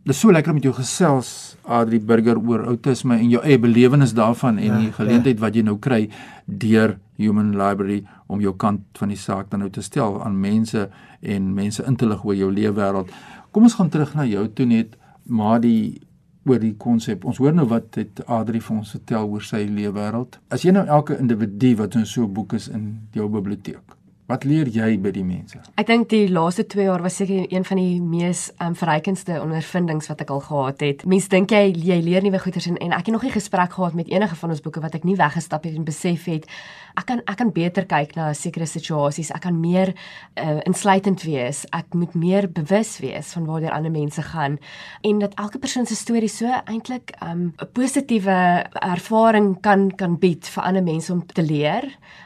Dis 0.06 0.20
so 0.20 0.32
lekker 0.32 0.50
om 0.50 0.54
met 0.54 0.64
jou 0.64 0.74
gesels 0.74 1.56
Adri 1.62 2.00
Burger 2.00 2.38
oor 2.38 2.66
outisme 2.66 3.16
en 3.16 3.28
jou 3.28 3.42
eie 3.42 3.58
belewenis 3.58 4.14
daarvan 4.14 4.58
en 4.58 4.64
Ja, 4.64 4.78
die 4.78 4.92
geleentheid 4.92 5.40
wat 5.40 5.54
jy 5.54 5.62
nou 5.62 5.78
kry 5.78 6.10
deur 6.46 6.98
Human 7.16 7.52
Library 7.56 8.04
om 8.26 8.40
jou 8.40 8.54
kant 8.56 8.83
van 8.99 9.09
die 9.09 9.21
saak 9.21 9.50
dan 9.50 9.61
nou 9.61 9.71
te 9.71 9.83
stel 9.83 10.23
aan 10.25 10.40
mense 10.40 10.88
en 11.21 11.54
mense 11.54 11.85
in 11.87 11.97
te 11.97 12.06
lig 12.06 12.25
oor 12.25 12.35
jou 12.35 12.50
leefwêreld. 12.52 13.11
Kom 13.50 13.62
ons 13.62 13.75
gaan 13.78 13.90
terug 13.90 14.14
na 14.14 14.26
jou 14.26 14.49
toe 14.49 14.66
net 14.66 14.97
maar 15.25 15.61
die 15.61 16.00
oor 16.47 16.61
die 16.62 16.75
konsep. 16.78 17.25
Ons 17.26 17.40
hoor 17.42 17.54
nou 17.54 17.66
wat 17.71 17.99
het 17.99 18.23
Adri 18.30 18.61
vir 18.62 18.76
ons 18.76 18.95
vertel 18.95 19.28
oor 19.28 19.42
sy 19.42 19.64
leefwêreld. 19.66 20.38
As 20.54 20.62
jy 20.62 20.75
nou 20.76 20.87
elke 20.87 21.18
individu 21.18 21.75
wat 21.83 21.95
in 21.99 22.06
so 22.06 22.23
'n 22.23 22.33
boek 22.33 22.52
is 22.52 22.68
in 22.68 23.09
jou 23.12 23.28
biblioteek. 23.28 23.97
Wat 24.26 24.42
leer 24.42 24.66
jy 24.66 24.97
by 24.99 25.12
die 25.14 25.23
mense? 25.23 25.61
Ek 25.78 25.87
dink 25.87 26.09
die 26.11 26.26
laaste 26.26 26.64
2 26.66 26.88
jaar 26.88 27.02
was 27.04 27.14
seker 27.21 27.45
een 27.47 27.66
van 27.68 27.78
die 27.78 28.00
mees 28.02 28.49
um, 28.59 28.75
verrykendste 28.75 29.37
ondervindings 29.38 30.11
wat 30.11 30.25
ek 30.25 30.33
al 30.35 30.42
gehad 30.49 30.83
het. 30.83 31.04
Mense 31.06 31.30
dink 31.30 31.54
jy 31.54 31.71
jy 31.71 32.00
leer 32.02 32.26
nuwe 32.26 32.40
goeters 32.42 32.66
en, 32.66 32.80
en 32.83 32.97
ek 32.97 33.06
het 33.06 33.14
nog 33.14 33.23
nie 33.23 33.35
gesprek 33.37 33.76
gehad 33.78 33.95
met 33.95 34.11
enige 34.11 34.35
van 34.40 34.50
ons 34.50 34.64
boeke 34.64 34.83
wat 34.83 34.99
ek 34.99 35.06
nie 35.06 35.14
weggestap 35.18 35.68
het 35.68 35.78
en 35.78 35.87
besef 35.87 36.26
het 36.26 36.50
ek 36.97 37.06
kan 37.11 37.23
ek 37.28 37.38
kan 37.38 37.52
beter 37.52 37.87
kyk 37.87 38.14
na 38.16 38.30
sekere 38.35 38.66
situasies. 38.66 39.30
Ek 39.37 39.45
kan 39.45 39.61
meer 39.61 39.92
uh, 40.40 40.59
insluitend 40.66 41.23
wees. 41.28 41.62
Ek 41.76 41.95
moet 41.95 42.16
meer 42.16 42.49
bewus 42.50 42.97
wees 43.04 43.30
van 43.37 43.47
waar 43.47 43.68
ander 43.76 43.92
mense 43.92 44.23
gaan 44.33 44.59
en 45.06 45.23
dat 45.23 45.37
elke 45.38 45.61
persoon 45.62 45.87
se 45.87 45.95
storie 45.95 46.33
so 46.33 46.50
eintlik 46.64 47.14
'n 47.21 47.30
um, 47.30 47.68
positiewe 47.76 48.66
ervaring 48.83 49.61
kan 49.61 49.90
kan 49.95 50.18
bied 50.18 50.49
vir 50.49 50.62
ander 50.64 50.83
mense 50.83 51.12
om 51.12 51.23
te 51.26 51.42
leer, 51.42 51.85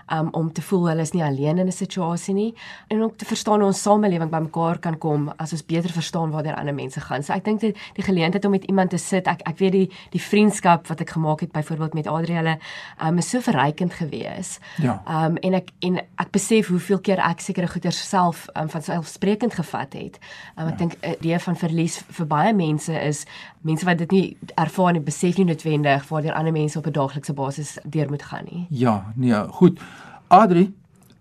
um, 0.09 0.29
om 0.33 0.53
te 0.53 0.63
voel 0.63 0.89
hulle 0.89 1.03
is 1.03 1.13
nie 1.13 1.25
alleen 1.25 1.59
in 1.59 1.67
'n 1.67 1.73
situasie 1.91 2.35
nie 2.35 2.55
en 2.89 3.03
om 3.03 3.13
te 3.17 3.25
verstaan 3.25 3.61
hoe 3.61 3.71
ons 3.71 3.83
samelewing 3.83 4.31
bymekaar 4.31 4.79
kan 4.79 4.99
kom 4.99 5.29
as 5.39 5.53
ons 5.53 5.65
beter 5.67 5.91
verstaan 5.91 6.31
waar 6.31 6.47
ander 6.55 6.75
mense 6.75 7.01
gaan. 7.01 7.23
So 7.23 7.35
ek 7.35 7.45
dink 7.45 7.61
dit 7.61 7.79
die 7.97 8.05
geleentheid 8.05 8.45
om 8.45 8.55
met 8.55 8.65
iemand 8.65 8.91
te 8.91 8.99
sit, 8.99 9.27
ek 9.27 9.43
ek 9.49 9.59
weet 9.59 9.73
die 9.73 9.89
die 10.15 10.23
vriendskap 10.23 10.89
wat 10.91 11.01
ek 11.01 11.15
gemaak 11.17 11.41
het 11.41 11.53
byvoorbeeld 11.53 11.95
met 11.95 12.07
Adrielle, 12.11 12.59
um, 13.03 13.19
is 13.19 13.31
so 13.31 13.41
verrykend 13.41 13.95
geweest. 13.99 14.61
Ja. 14.83 15.01
Um 15.07 15.39
en 15.43 15.59
ek 15.61 15.73
en 15.87 16.01
ek 16.01 16.33
besef 16.35 16.71
hoeveel 16.71 17.01
keer 17.01 17.23
ek 17.25 17.41
sekere 17.41 17.69
goeder 17.71 17.95
self 17.95 18.47
um, 18.55 18.69
van 18.71 18.83
selfsprekend 18.83 19.55
gevat 19.59 19.97
het. 19.99 20.21
Um, 20.57 20.69
ek 20.69 20.77
ja. 20.77 20.77
dink 20.85 20.99
'n 21.01 21.17
idee 21.19 21.39
van 21.39 21.57
verlies 21.57 21.99
vir 22.09 22.27
baie 22.27 22.55
mense 22.55 22.93
is 22.93 23.27
mense 23.63 23.85
wat 23.85 23.99
dit 23.99 24.11
nie 24.11 24.37
ervaar 24.55 24.93
nie, 24.93 25.05
besef 25.05 25.37
nie 25.37 25.45
noodwendig 25.45 26.09
waar 26.09 26.33
ander 26.33 26.53
mense 26.53 26.79
op 26.79 26.87
'n 26.87 26.93
daaglikse 26.93 27.33
basis 27.33 27.79
deur 27.85 28.09
moet 28.09 28.23
gaan 28.23 28.45
nie. 28.51 28.67
Ja, 28.71 29.13
nee, 29.17 29.35
goed. 29.49 29.81
Adri, 30.29 30.73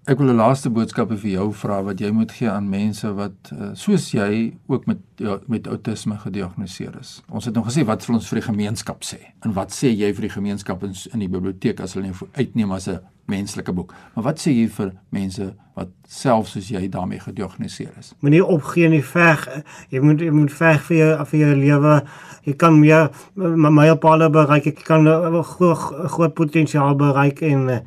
ek 0.10 0.18
wil 0.18 0.32
'n 0.34 0.42
laaste 0.42 0.70
boodskap 0.74 1.12
vir 1.14 1.32
jou 1.32 1.52
vra 1.54 1.84
wat 1.86 2.00
jy 2.02 2.10
moet 2.12 2.32
gee 2.32 2.50
aan 2.50 2.70
mense 2.70 3.10
wat 3.14 3.52
uh, 3.54 3.70
soos 3.78 4.10
jy 4.12 4.56
ook 4.66 4.88
met 4.90 4.98
ja, 5.22 5.38
met 5.48 5.68
outisme 5.68 6.18
gediagnoseer 6.18 6.96
is. 7.00 7.22
Ons 7.30 7.46
het 7.46 7.54
nou 7.54 7.66
gesê 7.66 7.86
wat 7.86 8.06
vir 8.06 8.16
ons 8.16 8.30
vir 8.30 8.40
die 8.40 8.48
gemeenskap 8.48 9.06
sê. 9.06 9.20
En 9.46 9.54
wat 9.54 9.76
sê 9.76 9.92
jy 9.94 10.10
vir 10.14 10.26
die 10.26 10.34
gemeenskap 10.34 10.84
in 10.84 10.96
in 11.14 11.20
die 11.20 11.30
biblioteek 11.30 11.80
as 11.80 11.94
hulle 11.94 12.08
nie 12.08 12.30
uitneem 12.34 12.72
as 12.72 12.88
'n 12.88 13.00
menslike 13.28 13.72
boek. 13.72 13.94
Maar 14.16 14.24
wat 14.24 14.40
sê 14.40 14.50
jy 14.50 14.68
vir 14.68 14.94
mense 15.12 15.54
wat 15.76 15.90
self 16.08 16.48
soos 16.48 16.70
jy 16.70 16.90
daarmee 16.90 17.20
gediagnoseer 17.20 17.94
is? 18.00 18.14
Moenie 18.20 18.46
opgee 18.46 18.90
nie, 18.90 19.04
veg. 19.04 19.48
Jy 19.90 20.00
moet 20.00 20.20
jy 20.22 20.32
moet 20.32 20.52
veg 20.52 20.82
vir 20.82 20.98
jou 20.98 21.26
vir 21.26 21.40
jou 21.40 21.56
lewe. 21.56 22.04
Jy 22.44 22.54
kan 22.54 22.80
meer 22.80 23.10
mylpale 23.36 24.30
bereik. 24.30 24.66
Jy 24.66 24.72
kan 24.72 25.08
'n 25.08 25.44
groot 25.44 25.78
groot 26.10 26.34
potensiaal 26.34 26.96
bereik 26.96 27.42
en 27.42 27.70
uh, 27.70 27.80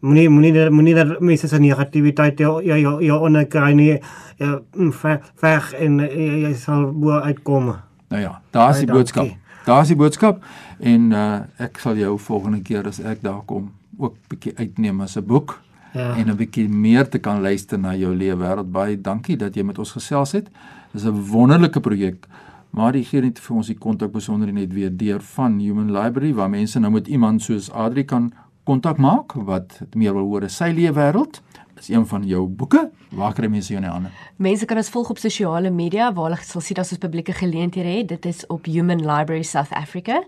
moenie 0.00 0.28
moenie 0.28 0.70
moenie 0.70 0.94
dat 0.94 1.20
mense 1.20 1.48
se 1.48 1.58
negativiteit 1.58 2.38
jou 2.38 2.62
jou 2.64 2.78
jou, 2.80 3.02
jou 3.04 3.20
onderkry 3.20 3.72
nie. 3.74 4.00
Ja, 4.38 4.60
veg, 4.90 5.20
veg 5.40 5.72
en 5.72 5.98
jy, 5.98 6.30
jy 6.42 6.54
sal 6.54 6.92
bo 6.92 7.10
uitkom. 7.20 7.74
Nou 8.10 8.20
ja, 8.22 8.40
daar's 8.50 8.78
die 8.78 8.86
Baie 8.86 8.98
boodskap. 8.98 9.24
dankie. 9.24 9.40
Daar's 9.66 9.88
die 9.88 9.96
boodskap 9.96 10.44
en 10.80 11.12
uh, 11.12 11.40
ek 11.58 11.78
sal 11.78 11.96
jou 11.96 12.18
volgende 12.18 12.60
keer 12.62 12.86
as 12.86 13.00
ek 13.00 13.22
daar 13.22 13.42
kom 13.46 13.72
ook 13.98 14.14
bietjie 14.28 14.52
uitneem 14.58 15.00
as 15.00 15.16
'n 15.16 15.24
boek 15.26 15.60
Ja. 15.94 16.14
en 16.16 16.28
'n 16.30 16.36
bietjie 16.36 16.68
meer 16.68 17.08
te 17.08 17.18
kan 17.18 17.40
luister 17.42 17.78
na 17.78 17.94
jou 17.94 18.14
lewe 18.14 18.36
wêreld. 18.44 18.70
Baie 18.70 19.00
dankie 19.00 19.36
dat 19.36 19.54
jy 19.54 19.62
met 19.62 19.78
ons 19.78 19.92
gesels 19.92 20.32
het. 20.32 20.48
Dis 20.92 21.04
'n 21.04 21.24
wonderlike 21.30 21.80
projek. 21.80 22.26
Maar 22.70 22.92
die 22.92 23.04
gee 23.04 23.20
net 23.20 23.38
vir 23.40 23.56
ons 23.56 23.66
die 23.66 23.78
kontak 23.78 24.12
besonder 24.12 24.52
net 24.52 24.72
weer 24.72 24.90
deur 24.96 25.20
van 25.20 25.58
Human 25.58 25.92
Library 25.92 26.34
waar 26.34 26.50
mense 26.50 26.78
nou 26.78 26.92
met 26.92 27.08
iemand 27.08 27.42
soos 27.42 27.70
Adri 27.72 28.04
kan 28.04 28.32
kontak 28.66 28.98
maak 28.98 29.32
wat 29.46 29.78
meer 29.94 30.14
wil 30.14 30.26
hoor 30.26 30.42
oor 30.42 30.50
sy 30.50 30.72
lewe 30.74 30.92
wêreld. 30.98 31.40
Is 31.76 31.92
een 31.92 32.06
van 32.08 32.24
jou 32.24 32.46
boeke. 32.48 32.88
Waar 33.12 33.34
kry 33.36 33.50
mense 33.52 33.68
jou 33.68 33.76
in 33.78 33.84
die 33.84 33.92
hande? 33.92 34.08
Mense 34.40 34.64
kan 34.64 34.80
ons 34.80 34.88
volg 34.90 35.10
op 35.12 35.18
sosiale 35.20 35.68
media 35.70 36.08
waar 36.16 36.30
hulle 36.30 36.38
sal 36.42 36.60
sien 36.64 36.78
as 36.80 36.92
ons 36.94 37.02
publieke 37.02 37.32
geleenthede 37.36 37.92
het. 37.98 38.08
Dit 38.08 38.24
is 38.24 38.46
op 38.52 38.64
Human 38.64 39.00
Library 39.04 39.44
South 39.44 39.72
Africa. 39.76 40.22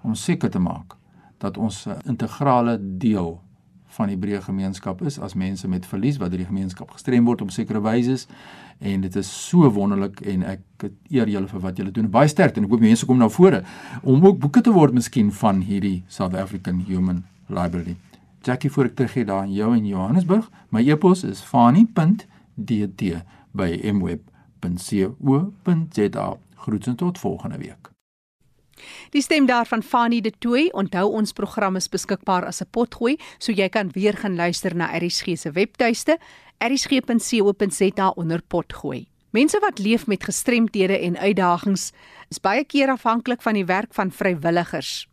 om 0.00 0.14
seker 0.16 0.48
te 0.48 0.62
maak 0.62 0.96
dat 1.44 1.58
ons 1.60 1.86
'n 1.86 2.00
integrale 2.08 2.78
deel 2.80 3.40
van 3.98 4.08
die 4.08 4.16
breë 4.16 4.40
gemeenskap 4.40 5.02
is 5.02 5.18
as 5.18 5.34
mense 5.34 5.68
met 5.68 5.86
verlies 5.86 6.16
wat 6.16 6.30
deur 6.30 6.38
die 6.38 6.48
gemeenskap 6.48 6.90
gestrem 6.90 7.24
word 7.24 7.42
op 7.42 7.50
sekere 7.50 7.82
wyse 7.84 8.26
en 8.80 9.00
dit 9.00 9.16
is 9.16 9.48
so 9.48 9.68
wonderlik 9.68 10.20
en 10.20 10.42
ek 10.42 10.90
eer 11.10 11.28
julle 11.28 11.48
vir 11.48 11.60
wat 11.60 11.76
julle 11.76 11.92
doen. 11.92 12.10
Baie 12.10 12.28
sterk 12.28 12.56
en 12.56 12.64
ek 12.64 12.70
hoop 12.70 12.80
mense 12.80 13.06
kom 13.06 13.18
na 13.18 13.28
vore 13.28 13.62
om 14.02 14.24
ook 14.24 14.38
boeke 14.38 14.62
te 14.62 14.72
word 14.72 14.94
miskien 14.94 15.30
van 15.30 15.60
hierdie 15.60 16.02
South 16.08 16.34
African 16.34 16.80
Human 16.88 17.24
Library. 17.48 17.96
Jackie 18.42 18.70
voor 18.70 18.84
ek 18.84 18.96
terug 18.96 19.12
gee 19.12 19.24
daar 19.24 19.44
in 19.44 19.52
jou 19.52 19.76
in 19.76 19.86
Johannesburg. 19.86 20.50
My 20.70 20.80
e-pos 20.88 21.24
is 21.24 21.42
fani.dt 22.56 23.02
by 23.52 23.92
mweb.co.za. 23.92 24.28
Groetens 26.56 26.96
tot 26.96 27.18
volgende 27.18 27.58
week. 27.58 27.90
Die 29.10 29.22
stem 29.22 29.46
daarvan 29.46 29.82
Fanny 29.82 30.20
de 30.20 30.32
Tooi. 30.38 30.68
Onthou 30.72 31.12
ons 31.12 31.32
program 31.32 31.76
is 31.76 31.88
beskikbaar 31.88 32.44
as 32.46 32.60
'n 32.60 32.66
potgooi, 32.70 33.18
so 33.38 33.52
jy 33.52 33.68
kan 33.68 33.90
weer 33.90 34.16
gaan 34.16 34.36
luister 34.36 34.76
na 34.76 34.98
RSG 34.98 35.36
se 35.36 35.50
webtuiste 35.50 36.18
rsg.co.za 36.58 38.08
onder 38.08 38.42
potgooi. 38.42 39.06
Mense 39.30 39.58
wat 39.60 39.78
leef 39.78 40.06
met 40.06 40.24
gestremthede 40.24 40.98
en 40.98 41.18
uitdagings 41.18 41.92
is 42.28 42.40
baie 42.40 42.64
keer 42.64 42.88
afhanklik 42.88 43.42
van 43.42 43.54
die 43.54 43.64
werk 43.64 43.94
van 43.94 44.10
vrywilligers. 44.10 45.08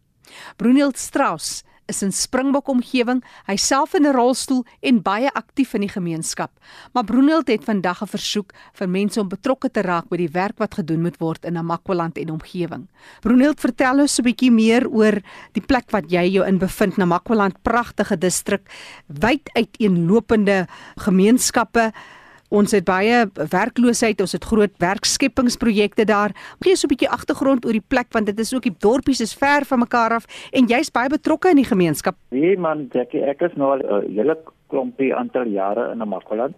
Brunhild 0.55 0.97
Strauss 0.97 1.63
is 1.89 2.03
in 2.05 2.13
Springbok 2.13 2.69
omgewing, 2.69 3.23
hy 3.47 3.55
self 3.57 3.95
in 3.97 4.05
'n 4.05 4.13
rolstoel 4.13 4.65
en 4.81 5.01
baie 5.01 5.29
aktief 5.33 5.73
in 5.73 5.81
die 5.81 5.89
gemeenskap. 5.89 6.51
Maar 6.93 7.03
Brunhild 7.03 7.47
het 7.47 7.63
vandag 7.63 8.01
'n 8.01 8.07
versoek 8.07 8.53
vir 8.73 8.89
mense 8.89 9.19
om 9.19 9.27
betrokke 9.27 9.69
te 9.71 9.81
raak 9.81 10.09
by 10.09 10.17
die 10.17 10.31
werk 10.31 10.57
wat 10.57 10.75
gedoen 10.75 11.01
moet 11.01 11.17
word 11.17 11.45
in 11.45 11.53
Namakwaland 11.53 12.17
en 12.17 12.29
omgewing. 12.31 12.87
Brunhild, 13.21 13.59
vertel 13.59 13.99
ons 13.99 14.19
'n 14.19 14.23
bietjie 14.23 14.51
meer 14.51 14.87
oor 14.87 15.21
die 15.53 15.65
plek 15.65 15.91
wat 15.91 16.11
jy 16.11 16.29
jou 16.29 16.45
in 16.45 16.57
bevind, 16.57 16.97
Namakwaland, 16.97 17.63
pragtige 17.63 18.17
distrik, 18.17 18.61
wyd 19.07 19.49
uiteenlopende 19.53 20.67
gemeenskappe. 20.97 21.91
Ons 22.49 22.71
het 22.73 22.81
baie 22.81 23.27
werkloosheid, 23.51 24.21
ons 24.23 24.31
het 24.33 24.45
groot 24.49 24.71
werkskepingsprojekte 24.81 26.05
daar. 26.09 26.33
Gee 26.65 26.75
so 26.75 26.87
'n 26.87 26.93
bietjie 26.93 27.09
agtergrond 27.09 27.65
oor 27.65 27.77
die 27.77 27.89
plek 27.93 28.07
want 28.11 28.25
dit 28.25 28.39
is 28.39 28.53
ook 28.53 28.63
die 28.63 28.75
dorpies 28.79 29.21
is 29.21 29.33
ver 29.33 29.65
van 29.65 29.79
mekaar 29.79 30.13
af 30.13 30.25
en 30.51 30.65
jy's 30.65 30.89
baie 30.89 31.09
betrokke 31.09 31.49
in 31.49 31.61
die 31.61 31.69
gemeenskap. 31.73 32.15
Nee 32.31 32.57
man, 32.57 32.89
Jackie, 32.91 33.21
ek 33.21 33.41
is 33.41 33.55
nou 33.55 33.71
al 33.71 33.79
'n 33.79 33.85
uh, 33.85 34.15
hele 34.15 34.37
klompie 34.67 35.15
aantal 35.15 35.45
jare 35.47 35.91
in 35.91 35.97
Namakwaland. 35.97 36.55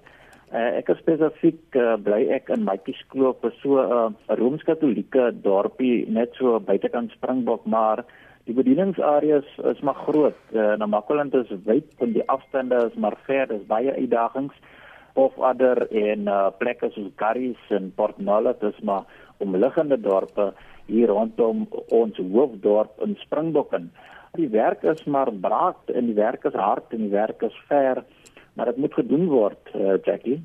Uh, 0.54 0.78
ek 0.78 0.90
is 0.90 0.98
spesifiek 0.98 1.76
uh, 1.76 1.96
bly 1.98 2.28
ek 2.30 2.50
in 2.50 2.64
Matjies 2.64 3.04
Kloof, 3.10 3.38
so 3.62 3.80
'n 3.80 4.16
uh, 4.30 4.36
Rooms-Katolieke 4.38 5.32
dorpie 5.42 6.10
net 6.10 6.30
so 6.36 6.60
buitekant 6.60 7.12
Springbok, 7.12 7.66
maar 7.66 8.06
die 8.46 8.54
bedieningsareas 8.54 9.44
is, 9.44 9.76
is 9.76 9.82
maar 9.82 9.96
groot. 10.08 10.40
Uh, 10.54 10.76
Namakwaland 10.76 11.34
is 11.34 11.52
wyd 11.66 11.94
en 12.00 12.14
die 12.14 12.30
afstande 12.30 12.76
is 12.76 12.96
maar 12.96 13.18
ver, 13.26 13.48
dis 13.48 13.68
baie 13.68 13.92
uitdagings 13.92 14.56
of 14.56 14.81
ander 15.16 15.88
en 15.92 16.28
uh, 16.28 16.50
plekke 16.58 16.92
soos 16.94 17.12
Garries 17.16 17.60
en 17.70 17.92
Port 17.96 18.18
Nolloth 18.18 18.62
dis 18.62 18.80
maar 18.84 19.06
omliggende 19.40 19.98
dorpe 19.98 20.52
hier 20.88 21.08
rondom 21.08 21.68
ons 21.90 22.18
hoofdorp 22.18 23.02
in 23.06 23.16
Springbok 23.22 23.74
in. 23.74 23.90
Die 24.38 24.50
werk 24.50 24.84
is 24.84 25.04
maar 25.06 25.32
braak 25.32 25.92
en 25.92 26.08
die 26.12 26.16
werk 26.16 26.46
is 26.48 26.56
hard 26.56 26.94
en 26.96 27.06
die 27.08 27.14
werk 27.14 27.44
is 27.44 27.56
ver, 27.68 28.04
maar 28.56 28.72
dit 28.72 28.78
moet 28.78 28.94
gedoen 28.94 29.28
word, 29.32 29.60
uh, 29.76 29.98
Jackie. 30.06 30.42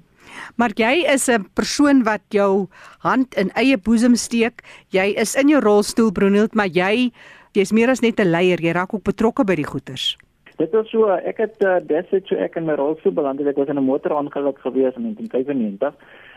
Maar 0.59 0.75
jy 0.75 1.07
is 1.07 1.29
'n 1.31 1.47
persoon 1.55 2.03
wat 2.03 2.23
jou 2.31 2.67
hand 2.99 3.35
in 3.35 3.51
eie 3.55 3.79
boesem 3.79 4.15
steek. 4.15 4.63
Jy 4.91 5.15
is 5.17 5.35
in 5.35 5.49
jou 5.49 5.61
rolstoel 5.61 6.13
Brunhild, 6.13 6.55
maar 6.55 6.69
jy 6.69 7.13
jy's 7.53 7.73
meer 7.73 7.91
as 7.91 8.01
net 8.01 8.21
'n 8.21 8.31
leier, 8.31 8.61
jy 8.61 8.73
raak 8.73 8.95
ook 8.95 9.05
betrokke 9.05 9.45
by 9.45 9.55
die 9.55 9.67
goeters. 9.67 10.17
Dit 10.57 10.73
was 10.73 10.89
so 10.89 11.09
ek 11.13 11.41
het 11.43 11.65
uh, 11.65 11.77
destyds 11.85 12.31
so 12.33 12.37
ek 12.41 12.55
in 12.57 12.65
my 12.65 12.77
rolstoel 12.81 13.13
beland 13.13 13.43
het 13.43 13.49
ek 13.53 13.59
was 13.61 13.69
in 13.69 13.77
'n 13.77 13.85
motorongeluk 13.85 14.59
gewees 14.65 14.97
in 14.97 15.05
1995 15.13 15.93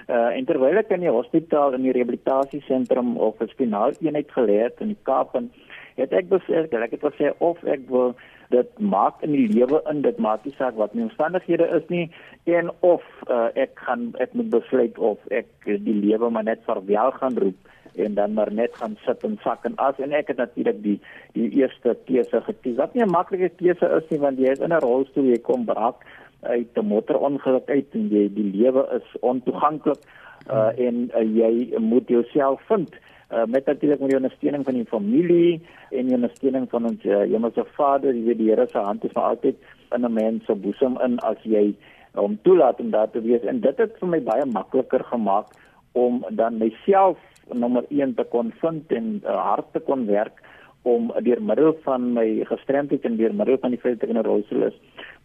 uh, 0.10 0.36
en 0.36 0.46
terwyl 0.46 0.78
ek 0.82 0.92
in 0.92 1.06
die 1.06 1.14
hospitaal 1.14 1.74
in 1.74 1.86
die 1.88 1.96
rehabilitasiesentrum 1.96 3.16
of 3.18 3.40
'n 3.40 3.48
spinaal 3.48 3.96
eenheid 4.02 4.32
gelê 4.36 4.58
het 4.64 4.84
in 4.84 4.92
die 4.92 5.04
Kaap 5.04 5.36
en 5.36 5.52
het 5.96 6.12
ek 6.12 6.28
besluit 6.30 6.74
ek 6.74 6.92
het 6.92 7.06
gesê 7.08 7.32
of 7.38 7.64
ek 7.64 7.88
wil 7.88 8.16
dit 8.50 8.80
maak 8.80 9.22
in 9.26 9.32
die 9.32 9.48
lewe 9.48 9.82
in 9.92 10.02
dit 10.02 10.18
maak 10.18 10.46
nie 10.46 10.54
saak 10.58 10.78
wat 10.82 10.94
my 10.98 11.06
omstandighede 11.06 11.68
is 11.78 11.86
nie 11.94 12.06
en 12.50 12.72
of 12.86 13.04
uh, 13.30 13.50
ek 13.54 13.78
gaan 13.86 14.10
ek 14.26 14.34
moet 14.38 14.50
besluit 14.54 14.98
of 14.98 15.20
ek 15.30 15.50
die 15.66 15.98
lewe 15.98 16.30
maar 16.34 16.48
net 16.48 16.64
verwel 16.66 17.14
gaan 17.18 17.38
roep 17.38 17.70
en 18.06 18.16
dan 18.18 18.34
maar 18.34 18.52
net 18.54 18.78
gaan 18.82 18.96
sit 19.06 19.24
en 19.28 19.38
sak 19.44 19.66
en 19.70 19.76
as 19.86 20.00
en 20.02 20.16
ek 20.18 20.32
het 20.34 20.42
natuurlik 20.42 20.82
die 20.84 20.98
die 21.34 21.50
eerste 21.62 21.96
keuse 22.06 22.42
gekies. 22.46 22.78
Wat 22.78 22.94
nie 22.94 23.04
'n 23.04 23.12
maklike 23.12 23.50
keuse 23.62 23.90
is 23.98 24.10
nie 24.10 24.20
want 24.20 24.40
jy 24.40 24.52
is 24.52 24.60
in 24.60 24.74
'n 24.74 24.82
rolstoel 24.86 25.30
jy 25.34 25.40
kom 25.42 25.66
braak 25.66 26.06
uit 26.42 26.78
'n 26.78 26.86
motorongeluk 26.86 27.70
uit 27.70 27.94
en 27.94 28.10
jy 28.10 28.30
die 28.34 28.50
lewe 28.56 28.88
is 28.98 29.08
ontoeganklik 29.22 30.02
uh, 30.50 30.72
en 30.78 31.12
uh, 31.14 31.26
jy 31.38 31.80
moet 31.80 32.08
jouself 32.08 32.62
vind. 32.68 32.94
uh, 32.94 33.00
met 33.30 33.66
natuurlik 33.66 34.00
met 34.00 34.10
die 34.10 34.18
ondersteuning 34.18 34.64
van 34.66 34.74
die 34.74 34.86
familie 34.86 35.62
en 35.90 36.06
die 36.06 36.16
ondersteuning 36.16 36.70
van 36.70 36.86
ons 36.86 37.04
uh, 37.06 37.20
hemelse 37.30 37.66
Vader, 37.76 38.16
jy 38.16 38.24
weet 38.26 38.38
die 38.38 38.50
Here 38.50 38.68
se 38.68 38.78
hand 38.78 39.04
is 39.06 39.14
maar 39.14 39.36
altyd 39.36 39.56
in 39.96 40.06
'n 40.06 40.14
mens 40.14 40.46
se 40.46 40.56
boesem 40.56 40.98
in 41.06 41.20
as 41.20 41.38
jy 41.44 41.76
hom 42.14 42.40
toelaat 42.42 42.80
om 42.80 42.90
daar 42.90 43.10
te 43.10 43.22
wees. 43.22 43.44
En 43.44 43.60
dit 43.60 43.78
het 43.78 43.98
vir 44.00 44.08
my 44.08 44.22
baie 44.22 44.46
makliker 44.46 45.04
gemaak 45.04 45.54
om 45.92 46.26
dan 46.30 46.58
myself 46.58 47.18
nommer 47.54 47.86
1 47.90 48.16
te 48.16 48.24
kon 48.24 48.52
vind 48.62 48.92
en 48.92 49.22
uh, 49.24 49.36
hard 49.46 49.74
te 49.74 49.80
kon 49.80 50.06
werk 50.06 50.42
om 50.82 51.12
deur 51.24 51.42
middel 51.42 51.74
van 51.84 52.14
my 52.14 52.44
gestremdheid 52.46 53.06
en 53.06 53.18
deur 53.18 53.34
middel 53.34 53.58
van 53.58 53.70
die 53.70 53.80
feit 53.80 54.00
dat 54.00 54.10
ek 54.10 54.16
in 54.16 54.22
'n 54.22 54.26
rolstoel 54.26 54.64
is 54.64 54.78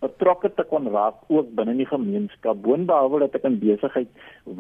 betrokke 0.05 0.51
te 0.57 0.65
kon 0.69 0.89
raak 0.93 1.23
ook 1.33 1.51
binne 1.57 1.75
die 1.79 1.89
gemeenskap. 1.89 2.61
Boonbehalwe 2.65 3.23
dat 3.25 3.39
ek 3.39 3.47
in 3.49 3.59
besigheid 3.63 4.11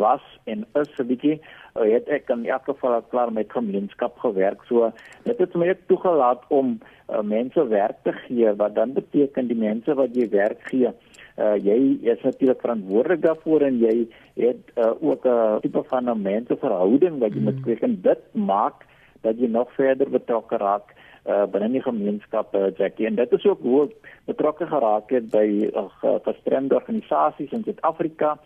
was 0.00 0.24
en 0.50 0.64
is 0.80 0.92
'n 0.98 1.08
bietjie, 1.10 1.36
eh, 1.40 1.90
het 1.92 2.08
ek 2.08 2.30
in 2.30 2.46
elk 2.46 2.64
geval 2.70 3.02
klaar 3.10 3.32
met 3.32 3.52
gemeenskap 3.52 4.18
gewerk. 4.18 4.64
So 4.68 4.92
dit 5.24 5.38
het 5.38 5.54
my 5.54 5.74
toegelaat 5.88 6.42
om 6.48 6.78
uh, 7.10 7.20
mense 7.20 7.68
werk 7.68 7.96
te 8.02 8.12
gee 8.12 8.52
wat 8.56 8.74
dan 8.74 8.92
beteken 8.92 9.46
die 9.46 9.56
mense 9.56 9.94
wat 9.94 10.14
jy 10.16 10.28
werk 10.28 10.60
gee. 10.70 10.88
Uh, 11.36 11.56
jy 11.56 11.98
is 12.02 12.22
natuurlik 12.22 12.60
verantwoordelik 12.60 13.22
daarvoor 13.22 13.60
en 13.60 13.78
jy 13.78 14.06
het 14.36 14.70
uh, 14.76 14.92
ook 15.00 15.26
'n 15.26 15.60
tipe 15.60 15.82
van 15.82 16.08
'n 16.08 16.22
menseverhouding 16.22 17.18
wat 17.18 17.32
jy 17.32 17.38
mm. 17.38 17.44
moet 17.44 17.60
kry 17.62 17.76
en 17.80 17.98
dit 18.02 18.20
maak 18.32 18.86
dat 19.24 19.40
jy 19.40 19.48
nog 19.50 19.72
verder 19.76 20.10
betrokke 20.10 20.60
raak 20.60 20.94
uh, 21.26 21.44
binne 21.50 21.70
die 21.72 21.82
gemeenskap 21.84 22.54
uh, 22.54 22.70
Jackie 22.76 23.08
en 23.08 23.18
dit 23.20 23.32
is 23.32 23.46
ook 23.48 23.62
hoe 23.62 23.88
betrokke 24.28 24.66
geraak 24.68 25.12
het 25.14 25.30
by 25.32 25.46
uh, 25.70 25.86
gestremde 26.26 26.76
organisasies 26.76 27.52
in 27.52 27.64
Suid-Afrika. 27.64 28.36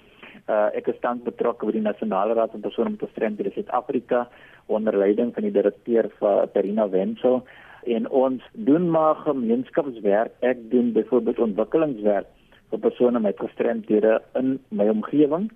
Uh, 0.48 0.68
ek 0.78 0.88
is 0.92 1.00
tans 1.02 1.24
betrokke 1.26 1.66
by 1.68 1.74
die 1.76 1.84
Nasionale 1.84 2.36
Raad 2.38 2.54
van 2.54 2.64
Persone 2.64 2.94
met 2.94 3.04
Gestremdhede 3.04 3.52
in 3.52 3.60
Suid-Afrika 3.60 4.28
onder 4.66 4.96
leiding 4.96 5.34
van 5.34 5.46
die 5.48 5.54
direkteur 5.54 6.10
van 6.20 6.48
Terina 6.54 6.88
Wenzel 6.88 7.42
en 7.88 8.08
ons 8.10 8.44
doen 8.52 8.88
maar 8.90 9.14
gemeenskapswerk. 9.24 10.34
Ek 10.44 10.60
doen 10.70 10.92
byvoorbeeld 10.92 11.38
ontwikkelingswerk 11.38 12.26
vir 12.68 12.80
persone 12.84 13.20
met 13.24 13.38
gestremdhede 13.40 14.18
in 14.36 14.58
my 14.68 14.88
omgewing. 14.92 15.48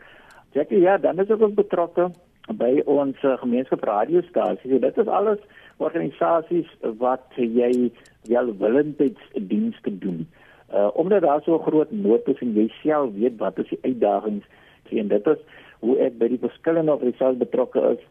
Jackie, 0.56 0.80
ja, 0.80 0.98
dan 0.98 1.20
is 1.20 1.30
ek 1.32 1.42
ook 1.42 1.58
betrokke 1.58 2.10
by 2.50 2.82
ons 2.90 3.16
uh, 3.22 3.36
gemeenskap 3.38 3.84
radiostasie. 3.86 4.70
So 4.70 4.78
dit 4.82 4.98
is 4.98 5.06
alles 5.08 5.38
organisasies 5.78 6.70
wat 6.98 7.26
jy 7.36 7.90
welwillendheidsdienste 8.30 9.98
doen. 9.98 10.26
Uh 10.72 10.88
omdat 10.96 11.22
daar 11.22 11.42
so 11.44 11.58
groot 11.58 11.90
nood 11.90 12.26
is 12.28 12.40
en 12.40 12.54
jy 12.56 12.68
self 12.80 13.12
weet 13.14 13.38
wat 13.38 13.58
is 13.58 13.68
die 13.68 13.78
uitdagings 13.82 14.44
en 14.92 15.08
dit 15.08 15.26
is 15.26 15.40
hoe 15.80 15.96
ek 16.04 16.18
by 16.20 16.28
die 16.32 16.40
verskillende 16.40 16.92
organisasies 16.92 17.40
betrokke 17.40 17.82
is 17.94 18.02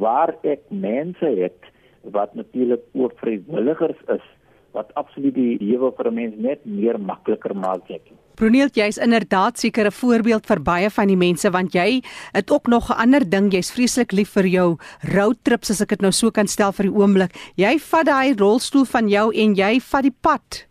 waar 0.00 0.34
ek 0.42 0.64
mense 0.68 1.32
het 1.38 1.70
wat 2.16 2.34
natuurlik 2.34 2.84
ook 2.92 3.18
vrywilligers 3.20 3.98
is 4.14 4.24
wat 4.72 4.92
absoluut 4.94 5.34
die 5.34 5.58
lewe 5.60 5.92
vir 5.96 6.10
'n 6.10 6.14
mens 6.14 6.36
net 6.36 6.64
meer 6.64 6.98
makliker 7.00 7.54
maak 7.54 7.90
ek. 7.90 8.12
Bruneel, 8.34 8.70
jy's 8.72 8.96
inderdaad 8.96 9.58
seker 9.58 9.86
'n 9.86 9.92
voorbeeld 9.92 10.46
vir 10.46 10.60
baie 10.62 10.90
van 10.90 11.06
die 11.08 11.16
mense 11.16 11.50
want 11.50 11.74
jy 11.74 12.02
het 12.32 12.50
ook 12.50 12.66
nog 12.66 12.90
'n 12.90 13.00
ander 13.02 13.28
ding, 13.28 13.52
jy's 13.52 13.70
vreeslik 13.70 14.12
lief 14.12 14.30
vir 14.30 14.46
jou 14.46 14.78
roadtrips 15.14 15.70
as 15.70 15.80
ek 15.80 15.88
dit 15.88 16.00
nou 16.00 16.12
so 16.12 16.30
kan 16.30 16.46
stel 16.46 16.72
vir 16.72 16.86
die 16.86 16.96
oomblik. 16.96 17.32
Jy 17.56 17.78
vat 17.78 18.06
daai 18.06 18.34
rolstoel 18.36 18.84
van 18.84 19.08
jou 19.08 19.32
en 19.34 19.54
jy 19.54 19.80
vat 19.80 20.02
die 20.02 20.14
pad. 20.20 20.66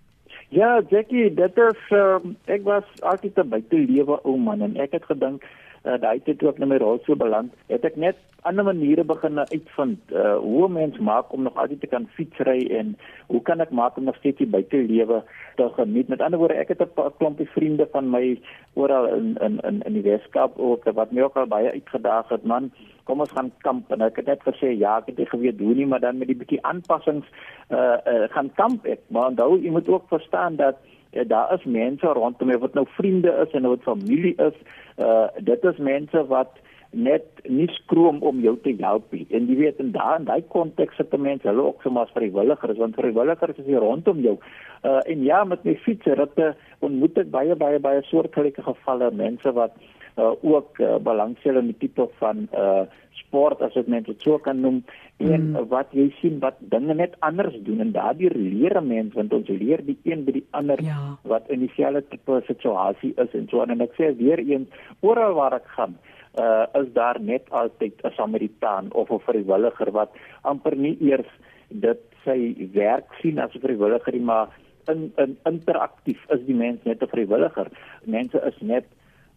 Ja, 0.50 0.82
Jackie, 0.90 1.30
dit 1.34 1.58
is 1.58 1.80
um, 1.92 2.36
ek 2.48 2.64
was 2.64 2.84
altyd 3.02 3.38
'n 3.38 3.50
buitelewe 3.50 4.20
ou 4.24 4.38
man 4.38 4.62
en 4.62 4.76
ek 4.78 4.92
het 4.92 5.06
gedink 5.06 5.44
daai 5.84 6.20
tyd 6.22 6.40
toe 6.40 6.50
ek 6.50 6.60
nou 6.62 6.70
my 6.70 6.78
rolstoel 6.78 7.18
beland, 7.18 7.54
het 7.68 7.86
ek 7.86 7.96
net 7.98 8.20
ander 8.42 8.66
maniere 8.66 9.04
begin 9.06 9.40
uitvind 9.40 10.14
uh, 10.14 10.38
hoe 10.42 10.68
mens 10.70 10.98
maak 10.98 11.34
om 11.34 11.44
nog 11.46 11.58
altyd 11.62 11.82
te 11.82 11.90
kan 11.90 12.08
fietsry 12.16 12.66
en 12.74 12.96
hoe 13.30 13.42
kan 13.46 13.62
ek 13.62 13.70
maak 13.70 13.98
om 13.98 14.08
nog 14.10 14.18
steeds 14.18 14.42
die 14.42 14.50
buitelewe 14.50 15.22
te 15.58 15.68
geniet. 15.78 16.10
Met 16.10 16.22
ander 16.22 16.40
woorde, 16.42 16.58
ek 16.58 16.74
het 16.74 16.82
'n 16.82 17.12
klompie 17.18 17.50
vriende 17.54 17.88
van 17.92 18.10
my 18.10 18.40
oral 18.74 19.06
in 19.14 19.38
in 19.42 19.60
in 19.70 19.82
in 19.86 19.94
die 19.94 20.06
Weskaap 20.10 20.58
ook 20.58 20.90
wat 20.94 21.12
my 21.12 21.22
ook 21.22 21.38
al 21.38 21.48
baie 21.48 21.72
uitgedaag 21.72 22.30
het, 22.30 22.44
man. 22.44 22.72
Kom 23.04 23.20
ons 23.20 23.32
gaan 23.32 23.52
kamp 23.62 23.92
en 23.92 24.02
ek 24.02 24.16
het 24.16 24.26
net 24.26 24.42
gesê 24.42 24.78
ja, 24.78 24.98
ek 24.98 25.06
het 25.06 25.18
nie 25.18 25.30
geweet 25.30 25.60
hoe 25.60 25.74
nie, 25.74 25.86
maar 25.86 26.00
dan 26.00 26.18
met 26.18 26.28
die 26.28 26.38
bietjie 26.38 26.66
aanpassings 26.66 27.26
uh, 27.70 27.98
uh 28.06 28.30
gaan 28.30 28.52
kamp 28.56 28.86
ek. 28.86 29.00
Maar 29.08 29.28
onthou, 29.28 29.58
jy 29.62 29.70
moet 29.70 29.90
ook 29.90 30.08
verstaan 30.08 30.56
dat 30.56 30.78
Ja, 31.12 31.24
daar 31.24 31.54
is 31.54 31.64
mense 31.64 32.08
rondom 32.08 32.48
my 32.48 32.58
wat 32.58 32.74
nou 32.74 32.86
vriende 32.90 33.32
is 33.46 33.52
en 33.52 33.68
wat 33.68 33.84
familie 33.84 34.36
is. 34.36 34.58
Uh 34.98 35.28
dit 35.38 35.64
is 35.64 35.78
mense 35.78 36.26
wat 36.28 36.60
net 36.92 37.24
nie 37.48 37.68
skroom 37.72 38.20
om 38.22 38.40
jou 38.44 38.58
te 38.64 38.76
help 38.80 39.12
nie. 39.12 39.26
En 39.30 39.48
jy 39.48 39.56
weet 39.60 39.80
in 39.80 39.92
daai 39.92 40.20
in 40.20 40.28
daai 40.28 40.44
konteks 40.48 40.96
sit 40.96 41.16
mense 41.18 41.48
hulle 41.48 41.64
ook 41.64 41.84
sommer 41.84 42.08
as 42.08 42.16
vrywilligers 42.16 42.78
want 42.78 42.96
vrywilligers 42.96 43.58
is 43.58 43.66
hier 43.66 43.84
rondom 43.84 44.20
jou. 44.20 44.38
Uh 44.84 45.00
en 45.06 45.24
ja, 45.24 45.44
met 45.44 45.64
my 45.64 45.76
fietsritte 45.86 46.54
ontmoet 46.80 47.18
ek 47.18 47.32
baie 47.32 47.56
baie 47.56 47.80
baie 47.80 48.04
soortgelyke 48.08 48.64
gevalle 48.64 49.12
mense 49.12 49.52
wat 49.52 49.76
uh 49.76 50.01
ook 50.18 50.80
uh, 50.80 50.98
belangstel 51.00 51.58
in 51.58 51.72
die 51.72 51.78
tipe 51.88 52.10
van 52.20 52.48
uh 52.54 52.84
sport 53.20 53.62
as 53.62 53.74
dit 53.74 53.88
net 53.88 54.08
so 54.24 54.38
kan 54.40 54.60
noem 54.62 54.82
en 55.18 55.44
mm. 55.52 55.68
wat 55.72 55.92
jy 55.96 56.08
sien 56.20 56.40
wat 56.40 56.58
dinge 56.74 56.94
net 56.96 57.16
anders 57.20 57.56
doen 57.68 57.80
en 57.84 57.92
daardie 57.96 58.32
leer 58.34 58.82
mense 58.84 59.16
want 59.16 59.34
ons 59.34 59.48
leer 59.48 59.84
die 59.86 59.98
een 60.04 60.26
by 60.26 60.36
die 60.40 60.46
ander 60.58 60.82
ja. 60.84 60.98
wat 61.24 61.48
in 61.50 61.64
dieselfde 61.64 62.04
tipe 62.10 62.42
situasie 62.48 63.14
is 63.24 63.36
en 63.38 63.48
so 63.52 63.62
en 63.64 63.84
ek 63.88 63.96
sê 64.00 64.12
weer 64.18 64.40
eens 64.40 64.68
oral 65.02 65.36
waar 65.40 65.56
ek 65.60 65.68
gaan 65.78 65.96
uh, 66.40 66.66
is 66.82 66.92
daar 66.94 67.20
net 67.20 67.48
altyd 67.50 68.04
'n 68.04 68.16
Samaritaan 68.18 68.92
of 68.92 69.12
'n 69.12 69.20
vrywilliger 69.28 69.92
wat 69.92 70.12
amper 70.42 70.76
nie 70.76 70.98
eers 71.00 71.32
dit 71.70 72.02
sy 72.26 72.56
werk 72.74 73.08
sien 73.22 73.40
as 73.40 73.54
'n 73.56 73.64
vrywilliger 73.64 74.14
nie, 74.14 74.26
maar 74.26 74.50
in 74.88 75.12
in 75.18 75.38
interaktief 75.46 76.20
is 76.30 76.46
die 76.46 76.56
mens 76.56 76.84
net 76.84 77.02
'n 77.02 77.08
vrywilliger. 77.08 77.68
Mense 78.06 78.42
is 78.46 78.60
net 78.62 78.86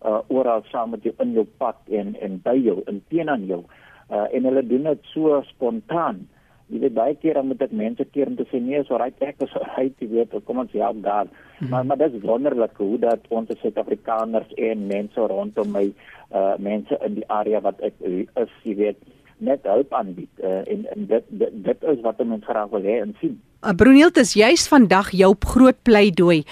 uh, 0.05 0.21
oral 0.29 0.63
saam 0.71 0.95
met 0.95 1.05
jou 1.07 1.15
in 1.25 1.35
jou 1.37 1.47
pad 1.59 1.81
en 2.01 2.15
en 2.21 2.39
by 2.45 2.57
jou 2.61 2.83
en 2.91 3.03
teenoor 3.09 3.49
jou. 3.49 3.63
Uh, 4.11 4.27
en 4.37 4.49
hulle 4.51 4.63
doen 4.69 4.91
dit 4.91 5.11
so 5.15 5.41
spontaan. 5.49 6.25
Jy 6.73 6.81
weet 6.81 6.95
baie 6.97 7.17
keer 7.21 7.37
dan 7.39 7.49
moet 7.51 7.63
ek 7.65 7.75
mense 7.77 8.05
keer 8.13 8.31
om 8.31 8.37
te 8.39 8.47
sê 8.49 8.61
nee, 8.61 8.81
so 8.89 8.97
right 9.01 9.21
ek 9.25 9.43
is 9.45 9.53
hy 9.77 9.91
jy 10.01 10.09
weet 10.13 10.37
kom 10.49 10.63
ons 10.65 10.73
help 10.77 11.03
daar. 11.05 11.29
Hmm. 11.59 11.69
Maar 11.73 11.89
maar 11.91 12.01
dit 12.05 12.17
is 12.17 12.25
wonderlik 12.25 12.77
hoe 12.81 12.99
dat 13.01 13.27
ons 13.29 13.53
Suid-Afrikaners 13.61 14.55
en 14.71 14.87
mense 14.91 15.29
rondom 15.35 15.73
my 15.73 15.87
uh 16.35 16.55
mense 16.59 16.99
in 17.07 17.21
die 17.21 17.29
area 17.29 17.61
wat 17.65 17.81
ek 17.85 18.01
is, 18.05 18.57
jy 18.65 18.75
weet, 18.81 19.05
net 19.39 19.67
hulp 19.69 19.93
aanbied. 19.95 20.31
Uh, 20.43 20.63
en 20.71 20.87
en 20.95 21.07
dit, 21.07 21.25
dit 21.29 21.59
dit 21.65 21.91
is 21.93 22.01
wat 22.05 22.21
ons 22.23 22.45
graag 22.45 22.71
wil 22.71 22.87
hê 22.87 23.01
en 23.03 23.15
sien. 23.21 23.35
Uh, 23.65 23.73
Bruniel, 23.77 24.11
dit 24.13 24.23
is 24.23 24.35
juis 24.37 24.67
vandag 24.69 25.11
jou 25.17 25.31
groot 25.55 25.77
pleidooi 25.83 26.43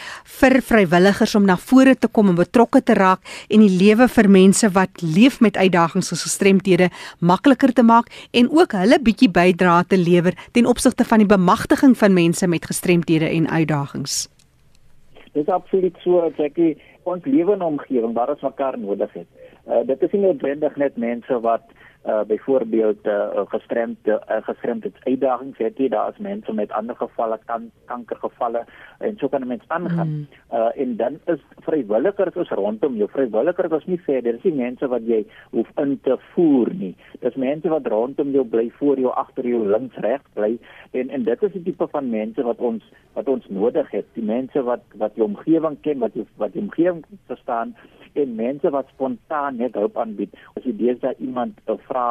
vir 0.41 0.59
vrywilligers 0.65 1.35
om 1.39 1.45
na 1.45 1.59
vore 1.61 1.95
te 1.95 2.09
kom 2.09 2.33
en 2.33 2.39
betrokke 2.39 2.81
te 2.83 2.97
raak 2.97 3.21
en 3.53 3.65
die 3.65 3.73
lewe 3.73 4.09
vir 4.09 4.29
mense 4.33 4.71
wat 4.77 5.03
leef 5.05 5.41
met 5.45 5.59
uitdagings 5.61 6.13
en 6.15 6.23
gestremthede 6.23 6.89
makliker 7.21 7.73
te 7.73 7.85
maak 7.85 8.09
en 8.33 8.49
ook 8.51 8.77
hulle 8.81 9.01
bietjie 9.03 9.31
bydra 9.31 9.83
te 9.85 10.01
lewer 10.01 10.37
ten 10.53 10.67
opsigte 10.67 11.05
van 11.05 11.21
die 11.25 11.29
bemagtiging 11.29 11.97
van 11.99 12.17
mense 12.17 12.49
met 12.49 12.67
gestremthede 12.67 13.29
en 13.29 13.49
uitdagings. 13.49 14.27
Dit 15.33 15.47
is 15.47 15.53
absoluut 15.53 15.97
so, 16.05 16.33
Jackie, 16.37 16.77
ons 17.09 17.25
lewende 17.25 17.65
omgewing 17.65 18.13
waar 18.17 18.33
ons 18.35 18.45
mekaar 18.45 18.79
nodig 18.79 19.13
het. 19.13 19.29
Uh, 19.69 19.81
dit 19.87 20.03
is 20.03 20.13
nie 20.13 20.25
noodwendig 20.25 20.77
net 20.77 20.97
mense 20.97 21.39
wat 21.45 21.69
uh 22.07 22.25
byvoorbeeld 22.27 23.07
uh 23.07 23.47
gestremde 23.47 24.23
uh, 24.31 24.43
gestremde 24.43 24.91
uitdagings 25.05 25.59
het 25.59 25.79
jy 25.79 25.89
daar 25.89 26.11
is 26.11 26.19
mense 26.19 26.53
met 26.53 26.73
ander 26.73 26.97
gevalle 26.97 27.39
kan 27.45 27.71
kankergevalle 27.87 28.65
en 28.99 29.17
so 29.19 29.29
kan 29.29 29.43
'n 29.43 29.47
mens 29.47 29.63
aangaan. 29.67 30.09
Mm. 30.09 30.27
Uh 30.53 30.71
en 30.75 30.97
dan 30.97 31.19
is 31.27 31.41
vrywilligers 31.61 32.35
is 32.35 32.49
rondom 32.49 32.97
jou. 32.97 33.09
Vrywilligers 33.09 33.73
is 33.73 33.87
nie 33.87 34.01
verder, 34.01 34.33
dis 34.33 34.43
nie 34.43 34.63
mense 34.65 34.87
wat 34.89 35.07
jy 35.07 35.25
hoef 35.51 35.69
in 35.77 36.01
te 36.01 36.17
voer 36.33 36.75
nie. 36.75 36.97
Dis 37.21 37.35
mense 37.35 37.69
wat 37.69 37.87
rondom 37.87 38.31
jou 38.31 38.45
bly, 38.45 38.71
voor 38.71 38.99
jou, 38.99 39.13
agter 39.15 39.47
jou, 39.47 39.67
links, 39.69 39.97
regs 39.97 40.31
bly 40.35 40.59
en 40.91 41.11
en 41.11 41.25
dit 41.25 41.43
is 41.43 41.53
die 41.53 41.63
tipe 41.63 41.87
van 41.87 42.11
mense 42.11 42.43
wat 42.43 42.59
ons 42.59 42.83
wat 43.15 43.29
ons 43.29 43.49
nodig 43.49 43.91
het. 43.91 44.07
Die 44.15 44.25
mense 44.25 44.63
wat 44.63 44.83
wat 44.97 45.15
die 45.15 45.25
omgewing 45.25 45.81
ken, 45.81 45.99
wat 45.99 46.15
die, 46.15 46.27
wat 46.37 46.53
die 46.53 46.63
omgewing 46.63 47.05
verstaan 47.27 47.77
en 48.13 48.35
mense 48.35 48.71
wat 48.71 48.89
spontaan 48.93 49.57
net 49.57 49.75
hulp 49.75 49.97
aanbied. 49.97 50.35
As 50.57 50.67
jy 50.67 50.75
deesdae 50.77 51.15
iemand 51.25 51.59
uh, 51.67 51.79
vra 51.93 52.09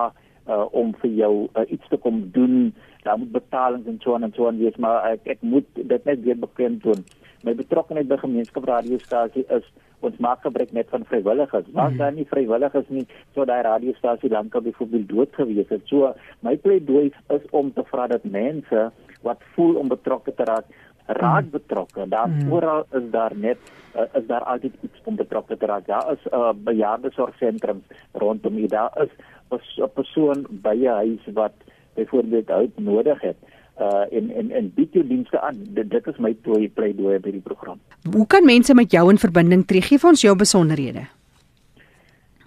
uh, 0.48 0.66
om 0.72 0.94
vir 1.02 1.12
jou 1.18 1.34
uh, 1.50 1.66
iets 1.68 1.90
te 1.90 1.98
kom 1.98 2.24
doen, 2.36 2.74
dan 3.04 3.20
moet 3.20 3.34
betalings 3.34 3.90
en 3.90 4.00
so 4.02 4.16
en 4.16 4.34
so 4.36 4.48
en 4.48 4.62
wees, 4.62 4.78
maar 4.78 5.12
ek, 5.12 5.26
ek 5.38 5.42
moet 5.42 5.68
dit 5.76 6.10
net 6.10 6.22
weer 6.26 6.40
bekend 6.40 6.84
doen. 6.86 7.06
My 7.42 7.56
betrokkeheid 7.58 8.10
by 8.10 8.20
gemeenskapsradiostasie 8.22 9.48
is 9.50 9.66
ons 10.06 10.18
maak 10.22 10.44
gebruik 10.46 10.74
net 10.74 10.90
van 10.94 11.06
vrywilligers. 11.10 11.68
Maar 11.74 11.92
mm. 11.94 11.98
dan 11.98 12.16
nie 12.18 12.28
vrywilligers 12.30 12.90
nie, 12.94 13.06
so 13.34 13.46
daai 13.46 13.62
radiostasie 13.66 14.30
dan 14.34 14.50
kan 14.54 14.66
byvoorbeeld 14.66 15.10
dood 15.10 15.36
gewees 15.38 15.70
het. 15.74 15.86
So 15.90 16.14
my 16.46 16.56
pleidooi 16.62 17.12
is 17.34 17.50
om 17.52 17.74
te 17.74 17.86
vra 17.90 18.08
dat 18.12 18.26
mense 18.26 18.90
wat 19.26 19.44
voel 19.56 19.78
om 19.82 19.92
betrokke 19.92 20.34
te 20.38 20.46
raak, 20.50 20.70
raak 21.06 21.50
mm. 21.50 21.54
betrokke. 21.58 22.08
Daar 22.10 22.30
mm. 22.30 22.54
oral 22.54 22.86
is 22.98 23.10
daar 23.14 23.38
net 23.38 23.62
uh, 23.96 24.08
is 24.18 24.26
daar 24.28 24.46
altyd 24.54 24.78
iets 24.82 25.06
om 25.06 25.18
betrokke 25.20 25.58
te 25.58 25.70
raak. 25.70 25.86
Daar 25.86 26.14
is 26.14 26.26
'n 26.26 26.36
uh, 26.36 26.54
bejaardesorgsentrum 26.54 27.84
rondom 28.14 28.54
hier. 28.54 28.70
Daar 28.70 28.94
is 29.02 29.14
'n 29.52 29.90
persoon 29.94 30.46
by 30.50 30.76
'n 30.76 30.88
huis 30.88 31.34
wat 31.34 31.54
byvoorbeeld 31.96 32.48
hulp 32.48 32.80
nodig 32.80 33.22
het 33.22 33.38
uh 33.80 34.06
en 34.12 34.32
en 34.36 34.52
en 34.52 34.72
bied 34.76 34.94
jou 34.94 35.08
dienste 35.08 35.42
aan. 35.42 35.56
Dit, 35.74 35.90
dit 35.90 36.08
is 36.08 36.18
my 36.18 36.36
toe 36.44 36.70
pleidooi 36.70 37.20
by 37.20 37.32
die 37.32 37.42
program. 37.42 37.80
Hoe 38.14 38.28
kan 38.28 38.46
mense 38.46 38.74
met 38.74 38.92
jou 38.92 39.10
in 39.10 39.18
verbinding 39.18 39.66
tree? 39.66 39.82
Gee 39.82 39.98
vir 39.98 40.10
ons 40.10 40.22
jou 40.22 40.36
besonderhede. 40.36 41.08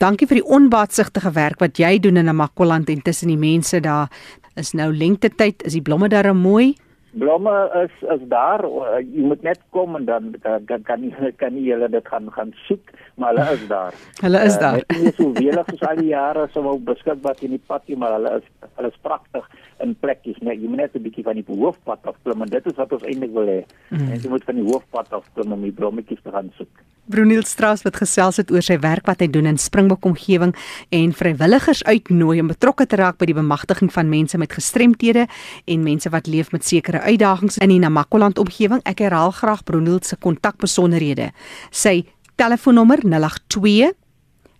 dankie 0.00 0.28
vir 0.28 0.40
die 0.40 0.50
onbaatsigtige 0.56 1.32
werk 1.36 1.60
wat 1.60 1.78
jy 1.80 1.98
doen 2.00 2.20
in 2.20 2.30
Namakoland 2.30 2.88
en 2.88 3.02
tussen 3.04 3.28
die 3.32 3.40
mense 3.40 3.82
daar. 3.84 4.08
Is 4.56 4.72
nou 4.74 4.90
lente 4.92 5.30
tyd, 5.30 5.62
is 5.64 5.76
die 5.76 5.84
blomme 5.84 6.08
daar 6.08 6.32
mooi? 6.34 6.74
Blomme 7.20 7.52
is 7.82 7.94
is 8.14 8.22
daar. 8.30 8.64
Jy 9.02 9.26
moet 9.26 9.42
net 9.42 9.60
kom 9.74 9.96
en 9.98 10.04
dan 10.08 10.34
dan 10.42 10.82
kan 10.86 11.04
jy 11.04 11.32
kan 11.36 11.56
jy 11.58 11.74
hulle 11.74 11.88
dit 11.90 12.08
gaan 12.08 12.30
gaan 12.32 12.52
soek, 12.66 12.92
maar 13.20 13.34
hulle 13.36 13.56
is 13.56 13.64
daar. 13.70 13.96
hulle 14.24 14.44
is 14.48 14.58
daar. 14.58 14.82
Uh, 14.86 15.00
nie 15.04 15.14
so 15.16 15.32
welig 15.38 15.72
soos 15.72 15.88
al 15.88 16.02
die 16.02 16.10
jare 16.10 16.46
so 16.54 16.64
wou 16.66 16.76
beskikbaar 16.90 17.44
in 17.46 17.56
die 17.56 17.64
pad 17.72 17.86
nie, 17.88 17.98
maar 18.00 18.16
hulle 18.16 18.38
is 18.40 18.70
hulle 18.76 18.92
is 18.94 19.02
pragtig 19.06 19.48
in 19.84 19.94
plekkies, 20.00 20.38
nee, 20.44 20.56
jy 20.60 20.68
moet 20.68 20.84
net 20.84 20.96
'n 20.96 21.02
bietjie 21.02 21.24
van 21.24 21.38
die 21.40 21.44
hoofpad 21.46 22.04
af 22.04 22.16
klim 22.24 22.42
en 22.42 22.48
dit 22.48 22.66
is 22.66 22.76
wat 22.76 22.92
ons 22.92 23.02
eintlik 23.02 23.32
wil 23.32 23.48
hê. 23.48 23.60
Mm. 23.88 24.12
En 24.12 24.20
jy 24.20 24.28
moet 24.28 24.44
van 24.44 24.54
die 24.54 24.64
hoofpad 24.64 25.12
af 25.12 25.24
klim 25.34 25.52
om 25.52 25.62
die 25.62 25.72
blommetjies 25.72 26.22
te 26.22 26.30
gaan 26.30 26.52
soek. 26.56 26.84
Bruniel 27.10 27.42
Strauss 27.42 27.82
wat 27.82 27.96
gesels 27.96 28.36
het 28.36 28.52
oor 28.54 28.62
sy 28.62 28.78
werk 28.78 29.06
wat 29.06 29.20
hy 29.20 29.26
doen 29.26 29.48
in 29.50 29.58
Springbok 29.58 30.04
omgewing 30.04 30.54
en 30.90 31.12
vrywilligers 31.12 31.82
uitnooi 31.84 32.40
om 32.40 32.52
betrokke 32.52 32.86
te 32.86 32.96
raak 33.00 33.18
by 33.18 33.26
die 33.26 33.34
bemagtiging 33.34 33.90
van 33.92 34.08
mense 34.08 34.38
met 34.38 34.52
gestremthede 34.52 35.26
en 35.66 35.82
mense 35.82 36.10
wat 36.10 36.26
leef 36.30 36.52
met 36.52 36.64
sekere 36.64 37.00
uitdagings 37.00 37.58
in 37.58 37.68
die 37.68 37.80
Namakoland 37.82 38.38
omgewing. 38.38 38.80
Ek 38.84 39.02
herhaal 39.02 39.30
graag 39.30 39.64
Bruniel 39.64 39.98
se 40.02 40.16
kontakbesonderhede. 40.16 41.32
Sy 41.70 42.04
telefoonnommer 42.40 43.04
082 43.04 43.92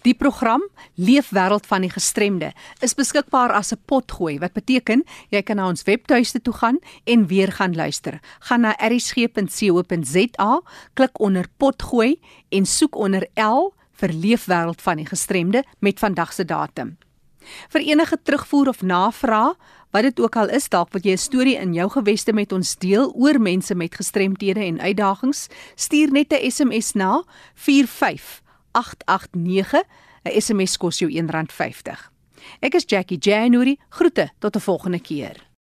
Die 0.03 0.15
program 0.15 0.69
Leefwêreld 0.95 1.67
van 1.67 1.81
die 1.81 1.91
Gestremde 1.91 2.53
is 2.81 2.95
beskikbaar 2.95 3.53
as 3.53 3.73
'n 3.73 3.79
potgooi 3.85 4.39
wat 4.39 4.53
beteken 4.53 5.05
jy 5.31 5.43
kan 5.43 5.57
na 5.57 5.69
ons 5.69 5.83
webtuiste 5.83 6.43
toe 6.43 6.55
gaan 6.55 6.79
en 7.05 7.27
weer 7.27 7.53
gaan 7.53 7.75
luister. 7.75 8.21
Gaan 8.39 8.61
na 8.61 8.79
erisg.co.za, 8.79 10.61
klik 10.95 11.21
onder 11.21 11.47
potgooi 11.57 12.21
en 12.49 12.67
soek 12.67 12.97
onder 12.97 13.29
L 13.35 13.75
vir 13.93 14.12
Leefwêreld 14.12 14.83
van 14.83 14.97
die 14.97 15.07
Gestremde 15.07 15.65
met 15.79 15.99
vandag 15.99 16.33
se 16.33 16.45
datum. 16.45 16.97
Vir 17.69 17.81
enige 17.81 18.19
terugvoer 18.23 18.69
of 18.69 18.83
navraag 18.83 19.55
Wat 19.97 20.05
dit 20.05 20.21
ook 20.21 20.37
al 20.37 20.53
is, 20.53 20.69
dalk 20.69 20.93
wil 20.93 21.01
jy 21.01 21.13
'n 21.13 21.19
storie 21.19 21.57
in 21.57 21.73
jou 21.73 21.91
geweste 21.91 22.33
met 22.33 22.53
ons 22.53 22.77
deel 22.77 23.13
oor 23.15 23.41
mense 23.41 23.75
met 23.75 23.95
gestremthede 23.95 24.61
en 24.61 24.81
uitdagings, 24.81 25.47
stuur 25.75 26.13
net 26.13 26.33
'n 26.33 26.51
SMS 26.51 26.93
na 26.93 27.25
45889. 27.55 29.83
'n 30.25 30.41
SMS 30.41 30.77
kos 30.77 30.99
jou 30.99 31.11
R1.50. 31.11 32.13
Ek 32.61 32.75
is 32.75 32.85
Jackie 32.87 33.19
January. 33.19 33.79
Groete 33.89 34.31
tot 34.39 34.57
'n 34.57 34.61
volgende 34.61 35.01
keer. 35.01 35.46